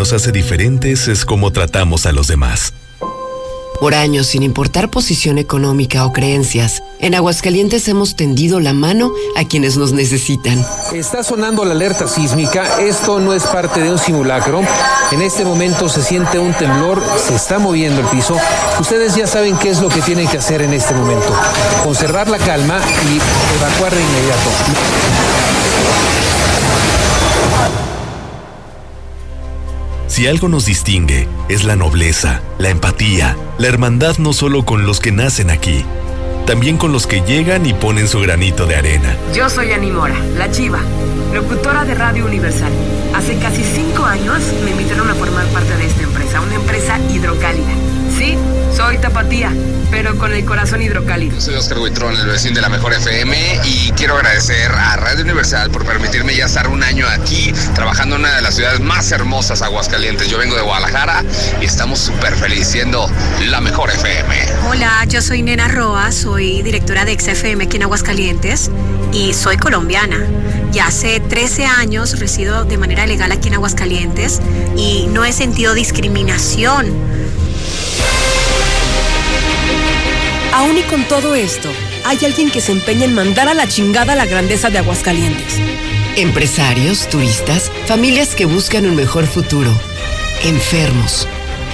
[0.00, 2.72] nos hace diferentes es cómo tratamos a los demás.
[3.80, 9.44] Por años, sin importar posición económica o creencias, en Aguascalientes hemos tendido la mano a
[9.44, 10.64] quienes nos necesitan.
[10.94, 14.62] Está sonando la alerta sísmica, esto no es parte de un simulacro.
[15.12, 18.38] En este momento se siente un temblor, se está moviendo el piso.
[18.80, 21.30] Ustedes ya saben qué es lo que tienen que hacer en este momento.
[21.84, 22.80] Conservar la calma
[23.12, 23.20] y
[23.58, 24.50] evacuar de inmediato.
[30.20, 35.00] Si algo nos distingue, es la nobleza, la empatía, la hermandad no solo con los
[35.00, 35.82] que nacen aquí,
[36.46, 39.16] también con los que llegan y ponen su granito de arena.
[39.34, 40.80] Yo soy Animora, la chiva,
[41.32, 42.70] locutora de Radio Universal.
[43.14, 47.72] Hace casi cinco años me invitaron a formar parte de esta empresa, una empresa hidrocálida.
[48.18, 48.36] Sí,
[48.80, 49.52] soy tapatía,
[49.90, 51.38] pero con el corazón hidrocálido.
[51.38, 55.70] Soy Oscar Huitrón, el vecino de la Mejor FM, y quiero agradecer a Radio Universal
[55.70, 59.60] por permitirme ya estar un año aquí trabajando en una de las ciudades más hermosas,
[59.60, 60.30] Aguascalientes.
[60.30, 61.22] Yo vengo de Guadalajara
[61.60, 63.06] y estamos súper felices siendo
[63.50, 64.34] la Mejor FM.
[64.70, 68.70] Hola, yo soy Nena Roa, soy directora de XFM aquí en Aguascalientes
[69.12, 70.24] y soy colombiana.
[70.72, 74.40] Ya hace 13 años resido de manera legal aquí en Aguascalientes
[74.74, 77.10] y no he sentido discriminación
[80.60, 81.70] Aún y con todo esto,
[82.04, 85.54] hay alguien que se empeña en mandar a la chingada la grandeza de Aguascalientes.
[86.16, 89.72] Empresarios, turistas, familias que buscan un mejor futuro.
[90.42, 91.26] Enfermos.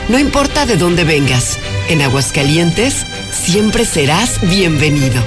[0.09, 1.59] No importa de dónde vengas,
[1.89, 5.21] en Aguascalientes siempre serás bienvenido.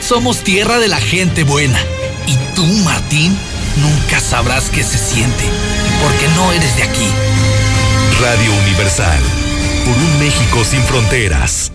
[0.00, 1.78] Somos tierra de la gente buena.
[2.26, 3.36] Y tú, Martín,
[3.82, 5.44] nunca sabrás qué se siente,
[6.02, 7.08] porque no eres de aquí.
[8.18, 9.20] Radio Universal,
[9.84, 11.70] por un México sin fronteras.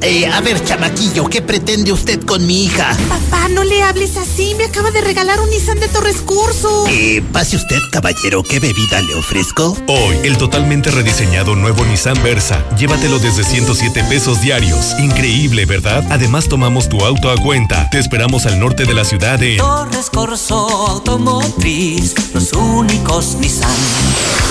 [0.00, 2.96] Eh, a ver, chamaquillo, ¿qué pretende usted con mi hija?
[3.08, 4.54] Papá, no le hables así.
[4.56, 6.86] Me acaba de regalar un Nissan de Torres Curso.
[6.88, 8.44] Eh, pase usted, caballero.
[8.44, 9.76] ¿Qué bebida le ofrezco?
[9.88, 12.64] Hoy, el totalmente rediseñado nuevo Nissan Versa.
[12.76, 14.94] Llévatelo desde 107 pesos diarios.
[15.00, 16.06] Increíble, ¿verdad?
[16.10, 17.90] Además, tomamos tu auto a cuenta.
[17.90, 22.14] Te esperamos al norte de la ciudad de Torres Corso Automotriz.
[22.34, 23.74] Los únicos Nissan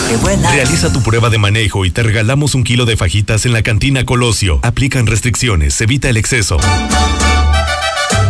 [0.09, 0.53] que vuelan.
[0.53, 4.05] Realiza tu prueba de manejo y te regalamos un kilo de fajitas en la cantina
[4.05, 4.59] Colosio.
[4.63, 6.57] Aplican restricciones evita el exceso.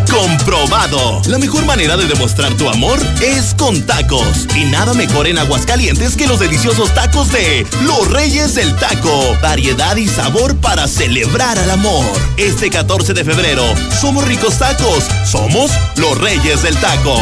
[0.10, 1.22] Comprobado.
[1.28, 4.47] La mejor manera de demostrar tu amor es con tacos.
[4.55, 9.38] Y nada mejor en Aguascalientes que los deliciosos tacos de Los Reyes del Taco.
[9.41, 12.05] Variedad y sabor para celebrar al amor.
[12.36, 13.64] Este 14 de febrero,
[14.01, 15.05] somos ricos tacos.
[15.26, 17.18] Somos Los Reyes del Taco.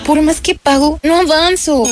[0.08, 1.84] Por más que pago, no avanzo.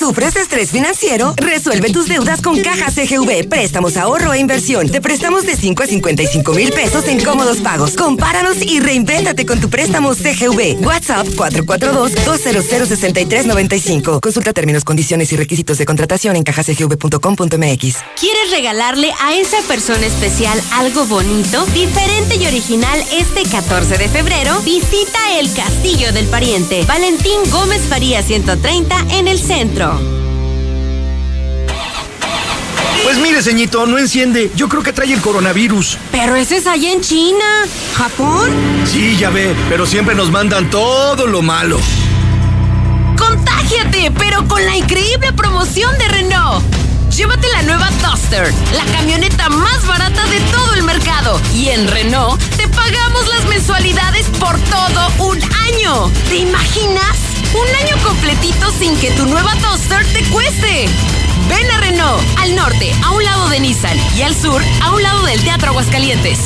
[0.00, 1.34] ¿Sufres estrés financiero?
[1.36, 3.46] Resuelve tus deudas con Caja CGV.
[3.50, 4.88] Préstamos, ahorro e inversión.
[4.88, 7.96] Te prestamos de 5 a 55 mil pesos en cómodos pagos.
[7.96, 10.82] Compáranos y reinvéntate con tu préstamo CGV.
[10.82, 14.22] WhatsApp 442-200-6395.
[14.22, 17.96] Consulta términos, condiciones y requisitos de contratación en cajacgv.com.mx.
[18.18, 24.62] ¿Quieres regalarle a esa persona especial algo bonito, diferente y original este 14 de febrero?
[24.62, 26.86] Visita el Castillo del Pariente.
[26.86, 29.89] Valentín Gómez Faría 130 en el centro.
[33.02, 34.52] Pues mire, ceñito, no enciende.
[34.54, 35.98] Yo creo que trae el coronavirus.
[36.12, 37.44] Pero ese es allá en China.
[37.96, 38.50] ¿Japón?
[38.84, 41.78] Sí, ya ve, pero siempre nos mandan todo lo malo.
[43.16, 44.12] ¡Contágiate!
[44.18, 46.64] Pero con la increíble promoción de Renault.
[47.10, 51.40] Llévate la nueva Duster, la camioneta más barata de todo el mercado.
[51.54, 56.10] Y en Renault te pagamos las mensualidades por todo un año.
[56.28, 57.18] ¿Te imaginas?
[57.52, 60.86] Un año completito sin que tu nueva Duster te cueste.
[61.48, 65.02] Ven a Renault, al norte, a un lado de Nissan, y al sur, a un
[65.02, 66.38] lado del Teatro Aguascalientes.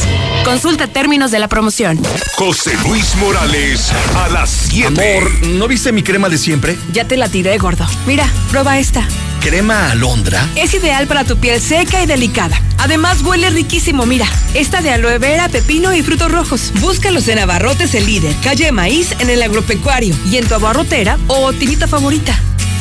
[0.45, 2.01] Consulta términos de la promoción.
[2.37, 4.87] José Luis Morales, a las 7.
[4.87, 6.77] Amor, ¿no viste mi crema de siempre?
[6.93, 7.87] Ya te la tiré, gordo.
[8.07, 9.07] Mira, prueba esta.
[9.41, 10.49] ¿Crema alondra?
[10.57, 12.59] Es ideal para tu piel seca y delicada.
[12.79, 14.07] Además, huele riquísimo.
[14.07, 16.73] Mira, esta de aloe vera, pepino y frutos rojos.
[16.81, 21.53] Búscalos en Abarrotes el líder, calle Maíz en el agropecuario y en tu abarrotera o
[21.53, 22.39] tinita favorita.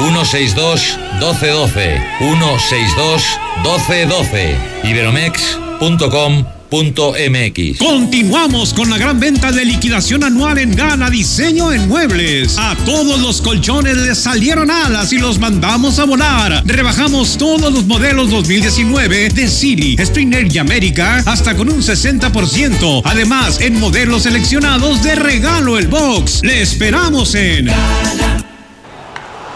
[0.00, 3.22] 162 1212 162
[3.62, 7.78] 1212 iberomex.com MX.
[7.78, 12.56] Continuamos con la gran venta de liquidación anual en Gala Diseño en Muebles.
[12.58, 16.62] A todos los colchones les salieron alas y los mandamos a volar.
[16.64, 23.02] Rebajamos todos los modelos 2019 de City, Springer y América hasta con un 60%.
[23.04, 26.40] Además, en modelos seleccionados de regalo el box.
[26.42, 27.68] Le esperamos en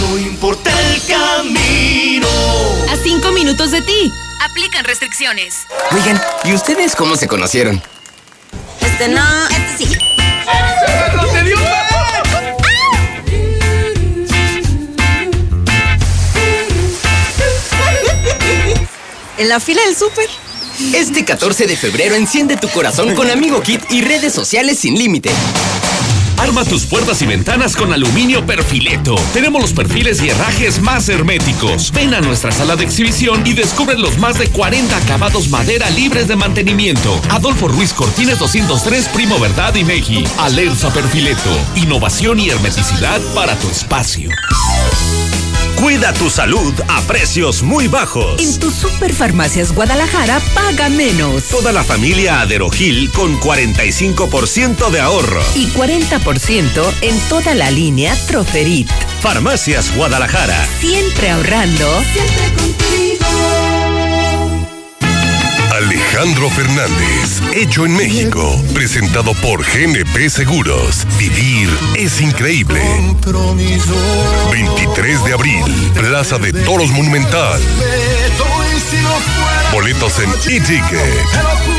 [0.00, 2.28] No importa el camino.
[2.90, 4.12] A cinco minutos de ti.
[4.42, 5.66] Aplican restricciones.
[5.92, 7.82] Oigan, ¿y ustedes cómo se conocieron?
[8.80, 9.98] Este no, este sí.
[19.38, 20.28] En la fila del súper.
[20.94, 25.30] Este 14 de febrero enciende tu corazón con Amigo Kit y redes sociales sin límite.
[26.40, 29.14] Arma tus puertas y ventanas con aluminio perfileto.
[29.34, 31.92] Tenemos los perfiles y herrajes más herméticos.
[31.92, 36.28] Ven a nuestra sala de exhibición y descubre los más de 40 acabados madera libres
[36.28, 37.20] de mantenimiento.
[37.28, 40.24] Adolfo Ruiz Cortines 203, Primo Verdad y Meji.
[40.38, 41.50] Alerza Perfileto.
[41.76, 44.30] Innovación y hermeticidad para tu espacio.
[45.80, 48.38] Cuida tu salud a precios muy bajos.
[48.38, 51.44] En tus superfarmacias Guadalajara paga menos.
[51.44, 55.40] Toda la familia Aderogil con 45% de ahorro.
[55.54, 58.90] Y 40% en toda la línea Troferit.
[59.20, 60.68] Farmacias Guadalajara.
[60.80, 62.02] Siempre ahorrando.
[62.12, 63.09] Siempre contigo.
[65.80, 71.06] Alejandro Fernández, hecho en México, presentado por GNP Seguros.
[71.18, 72.82] Vivir es increíble.
[74.52, 75.64] 23 de abril,
[75.94, 77.58] Plaza de Toros Monumental.
[79.72, 81.69] Boletos en e-ticket.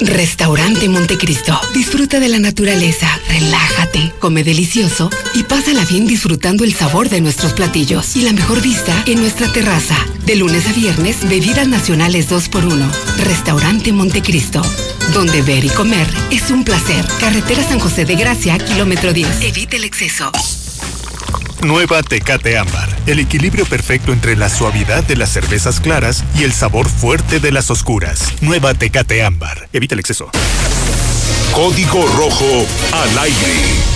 [0.00, 1.58] Restaurante Montecristo.
[1.74, 7.52] Disfruta de la naturaleza, relájate, come delicioso y pásala bien disfrutando el sabor de nuestros
[7.52, 9.96] platillos y la mejor vista en nuestra terraza.
[10.24, 12.88] De lunes a viernes, bebidas nacionales 2x1.
[13.24, 14.62] Restaurante Montecristo.
[15.12, 17.04] Donde ver y comer es un placer.
[17.18, 19.42] Carretera San José de Gracia, kilómetro 10.
[19.42, 20.30] Evite el exceso.
[21.62, 22.88] Nueva Tecate Ámbar.
[23.06, 27.52] El equilibrio perfecto entre la suavidad de las cervezas claras y el sabor fuerte de
[27.52, 28.32] las oscuras.
[28.40, 29.68] Nueva Tecate Ámbar.
[29.72, 30.30] Evita el exceso.
[31.52, 33.88] Código Rojo al aire.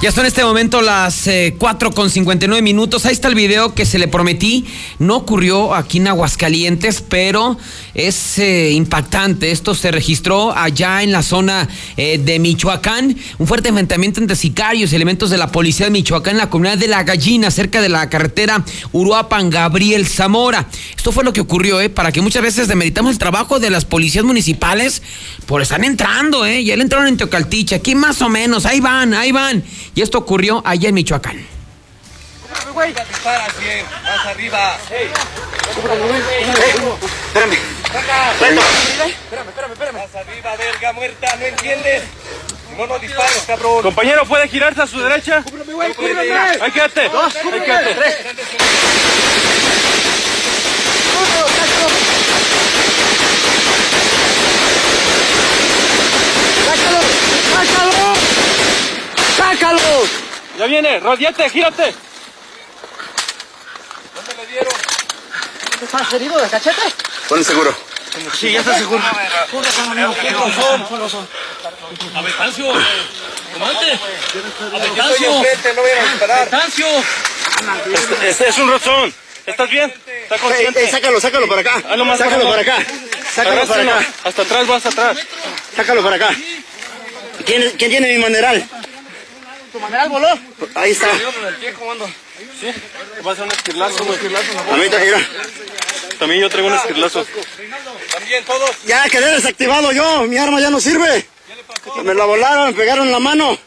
[0.00, 3.04] Ya son en este momento las eh, 4 con 59 minutos.
[3.04, 4.64] Ahí está el video que se le prometí.
[5.00, 7.58] No ocurrió aquí en Aguascalientes, pero
[7.94, 9.50] es eh, impactante.
[9.50, 13.16] Esto se registró allá en la zona eh, de Michoacán.
[13.38, 16.78] Un fuerte enfrentamiento entre sicarios y elementos de la policía de Michoacán en la comunidad
[16.78, 20.68] de La Gallina, cerca de la carretera Uruapan Gabriel Zamora.
[20.96, 21.88] Esto fue lo que ocurrió, ¿eh?
[21.88, 25.02] Para que muchas veces demeritamos el trabajo de las policías municipales,
[25.46, 26.62] por están entrando, ¿eh?
[26.62, 29.64] Ya le entraron en Teocaltiche, aquí más o menos, ahí van, ahí van.
[29.98, 31.44] Y esto ocurrió allá en Michoacán.
[37.26, 37.58] Espérame.
[38.38, 39.98] Espérame, espérame, espérame.
[40.14, 42.04] Arriba, verga muerta, ¿no entiendes?
[42.76, 43.82] No, no disparos, cabrón.
[43.82, 45.42] Compañero, ¿puede girarse a su derecha?
[45.42, 46.32] Cúbreme, güey, cúbreme.
[46.60, 47.08] Ahí quédate.
[47.08, 47.66] Dos, Ahí cúbreme.
[47.66, 47.94] quédate.
[47.96, 48.16] Tres.
[56.64, 57.00] ¡Sácalo!
[57.66, 58.17] ¡Sácalo!
[59.48, 59.80] ¡Sácalo!
[60.58, 61.94] Ya viene, radiate, gírate.
[64.14, 64.74] ¿Dónde le dieron?
[65.82, 66.82] ¿Estás herido de cachete?
[67.30, 67.74] Pon el seguro.
[68.38, 69.02] Sí, ya está seguro.
[72.14, 72.74] A Betancio.
[73.54, 73.98] Comandante.
[74.74, 75.36] A Betancio.
[75.36, 76.44] enfrente, no vayan a disparar.
[76.44, 76.86] Betancio.
[77.94, 79.14] Este, este es un rozón.
[79.46, 79.94] ¿Estás bien?
[80.24, 80.78] ¿Está consciente?
[80.78, 81.82] Ey, ey, sácalo, sácalo para acá.
[81.88, 82.76] Hazlo más Sácalo para acá.
[83.34, 84.06] Sácalo para acá.
[84.24, 85.18] Hasta atrás, vas atrás.
[85.74, 86.36] Sácalo para acá.
[87.46, 88.68] ¿Quién, quién tiene mi maneral?
[89.72, 90.28] ¿Tu maneral voló?
[90.74, 91.08] Ahí está.
[92.60, 92.72] Sí.
[93.24, 94.18] A un esquirlazo, güey.
[94.70, 95.28] A mí te mira.
[96.18, 97.26] También yo traigo un esquirlazo.
[98.12, 98.70] También todos.
[98.84, 100.22] Ya quedé desactivado yo.
[100.24, 101.26] Mi arma ya no sirve.
[102.02, 103.58] Me la volaron, me pegaron en la mano.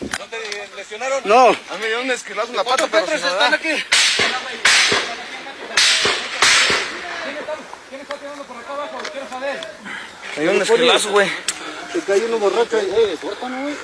[0.00, 1.22] ¿No te lesionaron?
[1.24, 1.48] No.
[1.48, 3.32] A mí me dio un esquilazo en la pata, pero sin nada.
[3.32, 3.84] están aquí?
[7.88, 8.98] ¿Quién está tirando por acá abajo?
[9.12, 9.60] Quiero saber.
[10.36, 11.30] Me dio un esquirlazo, güey.
[11.92, 12.92] Te cayó uno borracho ahí.
[12.96, 13.74] Eh, córtalo, güey.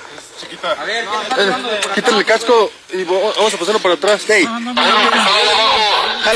[0.61, 1.93] Chiquita.
[1.95, 4.25] Quítale el casco y vamos a pasarlo para atrás.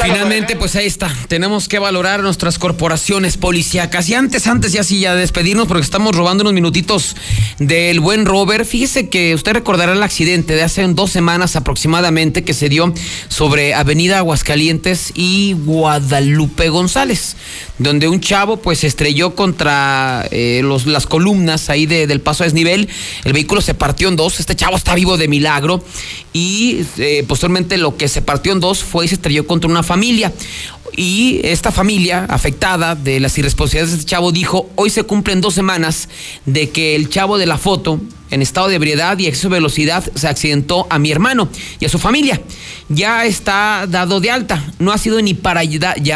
[0.01, 1.13] Finalmente, pues ahí está.
[1.27, 4.09] Tenemos que valorar nuestras corporaciones policíacas.
[4.09, 7.15] Y antes, antes, ya sí, ya despedirnos porque estamos robando unos minutitos
[7.59, 8.65] del buen Robert.
[8.65, 12.93] Fíjese que usted recordará el accidente de hace dos semanas aproximadamente que se dio
[13.27, 17.35] sobre Avenida Aguascalientes y Guadalupe González,
[17.77, 22.43] donde un chavo pues se estrelló contra eh, los, las columnas ahí de- del paso
[22.43, 22.89] a desnivel.
[23.23, 24.39] El vehículo se partió en dos.
[24.39, 25.83] Este chavo está vivo de milagro.
[26.33, 29.74] Y eh, posteriormente lo que se partió en dos fue y se estrelló contra una
[29.83, 30.31] familia.
[30.97, 35.53] Y esta familia afectada de las irresponsabilidades de este chavo dijo, hoy se cumplen dos
[35.53, 36.07] semanas
[36.45, 37.99] de que el chavo de la foto,
[38.31, 41.49] en estado de ebriedad y exceso de velocidad, se accidentó a mi hermano
[41.79, 42.41] y a su familia.
[42.89, 44.63] Ya está dado de alta.
[44.79, 45.61] No ha sido ni para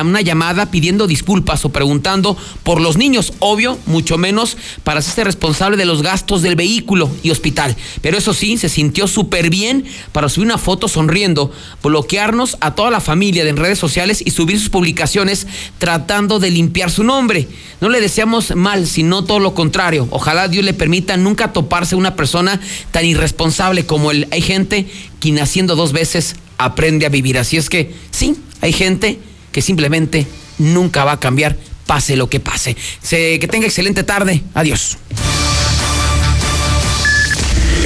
[0.01, 3.33] una llamada pidiendo disculpas o preguntando por los niños.
[3.39, 7.75] Obvio, mucho menos para hacerse responsable de los gastos del vehículo y hospital.
[8.01, 11.51] Pero eso sí, se sintió súper bien para subir una foto sonriendo,
[11.83, 15.47] bloquearnos a toda la familia en redes sociales y subir sus publicaciones
[15.77, 17.47] tratando de limpiar su nombre.
[17.81, 20.07] No le deseamos mal, sino todo lo contrario.
[20.11, 22.59] Ojalá Dios le permita nunca toparse una persona
[22.91, 24.27] tan irresponsable como él.
[24.31, 24.87] Hay gente
[25.19, 27.37] quien haciendo dos veces aprende a vivir.
[27.37, 29.19] Así es que sí, hay gente
[29.51, 30.27] que simplemente
[30.57, 31.55] nunca va a cambiar,
[31.85, 32.75] pase lo que pase.
[33.01, 34.43] Se- que tenga excelente tarde.
[34.53, 34.97] Adiós.